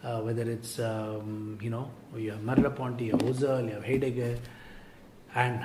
Uh, 0.05 0.21
whether 0.21 0.45
it's 0.49 0.79
um, 0.79 1.59
you 1.61 1.71
know 1.71 1.91
you 2.17 2.31
have 2.31 2.43
Merleau-Ponty, 2.51 3.07
you 3.07 3.13
have 3.17 3.21
Husserl, 3.21 3.65
you 3.69 3.75
have 3.79 3.85
Heidegger, 3.85 4.39
and 5.35 5.65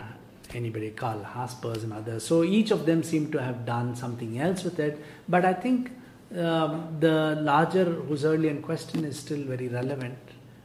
anybody 0.55 0.89
Karl 0.91 1.19
Jaspers 1.33 1.83
and 1.83 1.93
others. 1.93 2.25
So 2.25 2.43
each 2.43 2.71
of 2.71 2.87
them 2.87 3.03
seem 3.03 3.31
to 3.31 3.41
have 3.41 3.65
done 3.65 3.95
something 3.95 4.39
else 4.39 4.63
with 4.63 4.79
it. 4.79 4.99
But 5.29 5.45
I 5.45 5.53
think 5.53 5.91
um, 6.35 6.97
the 6.99 7.37
larger 7.41 7.85
Husserlian 7.85 8.63
question 8.63 9.05
is 9.05 9.19
still 9.19 9.43
very 9.43 9.67
relevant, 9.67 10.17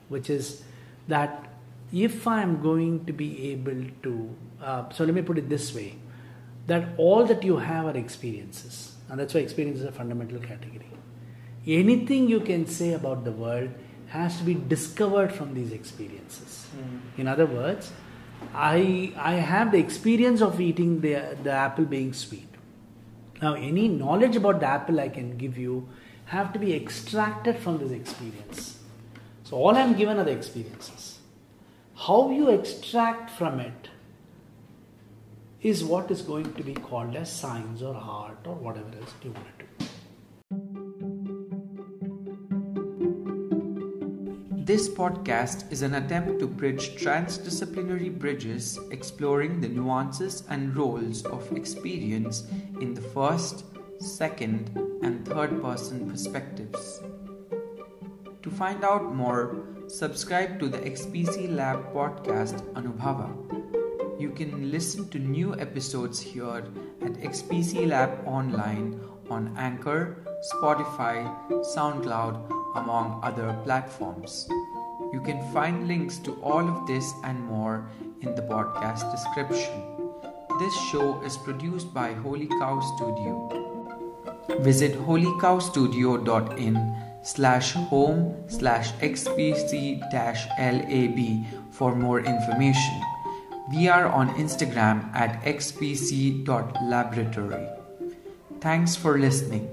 which 0.09 0.31
is 0.31 0.63
that 1.09 1.45
if 1.93 2.27
I 2.27 2.43
am 2.43 2.61
going 2.61 3.05
to 3.07 3.13
be 3.13 3.51
able 3.51 3.85
to, 4.03 4.37
uh, 4.63 4.89
so 4.91 5.05
let 5.05 5.15
me 5.15 5.23
put 5.23 5.39
it 5.39 5.49
this 5.49 5.75
way, 5.75 5.97
that 6.67 6.89
all 6.99 7.25
that 7.25 7.43
you 7.43 7.57
have 7.57 7.87
are 7.87 7.97
experiences, 7.97 8.95
and 9.09 9.19
that's 9.19 9.35
why 9.35 9.41
experience 9.41 9.81
is 9.81 9.87
a 9.87 9.93
fundamental 9.93 10.39
category. 10.39 10.87
Anything 11.67 12.29
you 12.29 12.41
can 12.41 12.67
say 12.67 12.93
about 12.93 13.25
the 13.25 13.33
world 13.33 13.71
has 14.09 14.39
to 14.39 14.45
be 14.45 14.55
discovered 14.55 15.33
from 15.33 15.55
these 15.55 15.73
experiences. 15.73 16.67
Mm. 16.77 17.01
In 17.19 17.29
other 17.29 17.47
words, 17.47 17.93
I 18.55 19.13
I 19.17 19.35
have 19.35 19.73
the 19.73 19.79
experience 19.79 20.41
of 20.41 20.61
eating 20.61 21.01
the 21.01 21.37
the 21.43 21.51
apple 21.51 21.85
being 21.85 22.13
sweet. 22.13 22.49
Now, 23.43 23.55
any 23.55 23.89
knowledge 23.89 24.37
about 24.37 24.61
the 24.61 24.67
apple 24.67 25.01
I 25.01 25.09
can 25.09 25.37
give 25.37 25.59
you 25.59 25.89
have 26.27 26.53
to 26.53 26.59
be 26.59 26.75
extracted 26.75 27.59
from 27.59 27.79
this 27.79 27.93
experience. 27.93 28.79
So, 29.45 29.57
all 29.57 29.77
I'm 29.77 29.95
given 29.95 30.19
are 30.19 30.25
the 30.25 30.33
experiences. 30.33 31.18
How 32.07 32.31
you 32.31 32.51
extract 32.51 33.29
from 33.29 33.59
it 33.59 33.89
is 35.61 35.83
what 35.83 36.13
is 36.13 36.23
going 36.23 36.55
to 36.55 36.63
be 36.63 36.73
called 36.73 37.17
as 37.17 37.31
science 37.31 37.83
or 37.83 37.97
art 37.97 38.39
or 38.47 38.55
whatever 38.55 38.87
else 39.01 39.13
you 39.25 39.33
want 39.33 39.59
to 39.59 39.65
do. 39.65 39.87
This 44.65 44.89
podcast 44.89 45.73
is 45.73 45.83
an 45.83 45.95
attempt 45.95 46.39
to 46.39 46.47
bridge 46.47 46.95
transdisciplinary 46.95 48.17
bridges 48.17 48.79
exploring 48.93 49.61
the 49.61 49.69
nuances 49.69 50.45
and 50.49 50.77
roles 50.77 51.27
of 51.27 51.51
experience 51.57 52.47
in 52.81 52.95
the 52.95 53.03
first, 53.03 53.65
second, 53.99 54.71
and 55.03 55.27
third 55.27 55.61
person 55.61 56.09
perspectives. 56.09 57.03
To 58.45 58.51
find 58.51 58.85
out 58.85 59.13
more, 59.13 59.78
subscribe 59.89 60.61
to 60.61 60.69
the 60.69 60.79
XPC 60.79 61.55
Lab 61.55 61.95
podcast 61.95 62.61
Anubhava. 62.75 63.31
You 64.21 64.31
can 64.31 64.71
listen 64.71 65.09
to 65.09 65.19
new 65.19 65.59
episodes 65.59 66.21
here 66.21 66.65
at 67.01 67.13
XPC 67.15 67.89
Lab 67.89 68.11
Online 68.27 69.01
on 69.31 69.55
Anchor, 69.57 70.25
Spotify, 70.53 71.25
SoundCloud, 71.75 72.51
among 72.77 73.21
other 73.23 73.57
platforms. 73.65 74.47
You 75.13 75.23
can 75.25 75.41
find 75.55 75.89
links 75.89 76.19
to 76.19 76.33
all 76.43 76.69
of 76.69 76.87
this 76.87 77.11
and 77.25 77.43
more 77.45 77.89
in 78.21 78.35
the 78.35 78.43
podcast 78.43 79.11
description. 79.11 80.11
This 80.59 80.75
show 80.91 81.19
is 81.23 81.39
produced 81.39 81.95
by 81.95 82.13
Holy 82.13 82.49
Cow 82.61 82.81
Studio. 82.97 83.49
Visit 84.61 84.99
holycowstudio.in 84.99 87.08
slash 87.23 87.73
home 87.73 88.35
slash 88.49 88.93
xpc 88.95 90.01
dash 90.11 90.49
lab 90.59 91.45
for 91.71 91.95
more 91.95 92.21
information. 92.21 93.01
We 93.73 93.89
are 93.89 94.07
on 94.07 94.35
Instagram 94.37 95.15
at 95.15 95.43
xpc.laboratory. 95.43 97.69
Thanks 98.61 98.97
for 98.97 99.19
listening. 99.19 99.69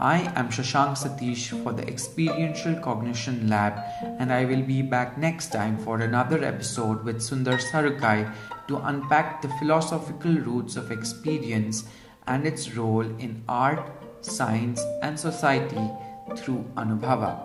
I 0.00 0.22
am 0.34 0.48
Shashank 0.48 0.96
Satish 0.98 1.62
for 1.62 1.72
the 1.72 1.86
Experiential 1.86 2.74
Cognition 2.80 3.48
Lab, 3.48 3.78
and 4.18 4.32
I 4.32 4.44
will 4.44 4.62
be 4.62 4.82
back 4.82 5.16
next 5.18 5.52
time 5.52 5.78
for 5.78 6.00
another 6.00 6.42
episode 6.42 7.04
with 7.04 7.18
Sundar 7.18 7.60
Sarukkai 7.60 8.28
to 8.66 8.78
unpack 8.78 9.40
the 9.40 9.50
philosophical 9.60 10.32
roots 10.32 10.74
of 10.76 10.90
experience 10.90 11.84
and 12.26 12.44
its 12.46 12.74
role 12.74 13.06
in 13.20 13.44
art, 13.48 13.88
science, 14.20 14.82
and 15.02 15.20
society 15.20 15.90
through 16.36 16.64
Anubhava. 16.76 17.38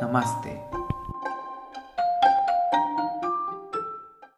Namaste. 0.00 0.79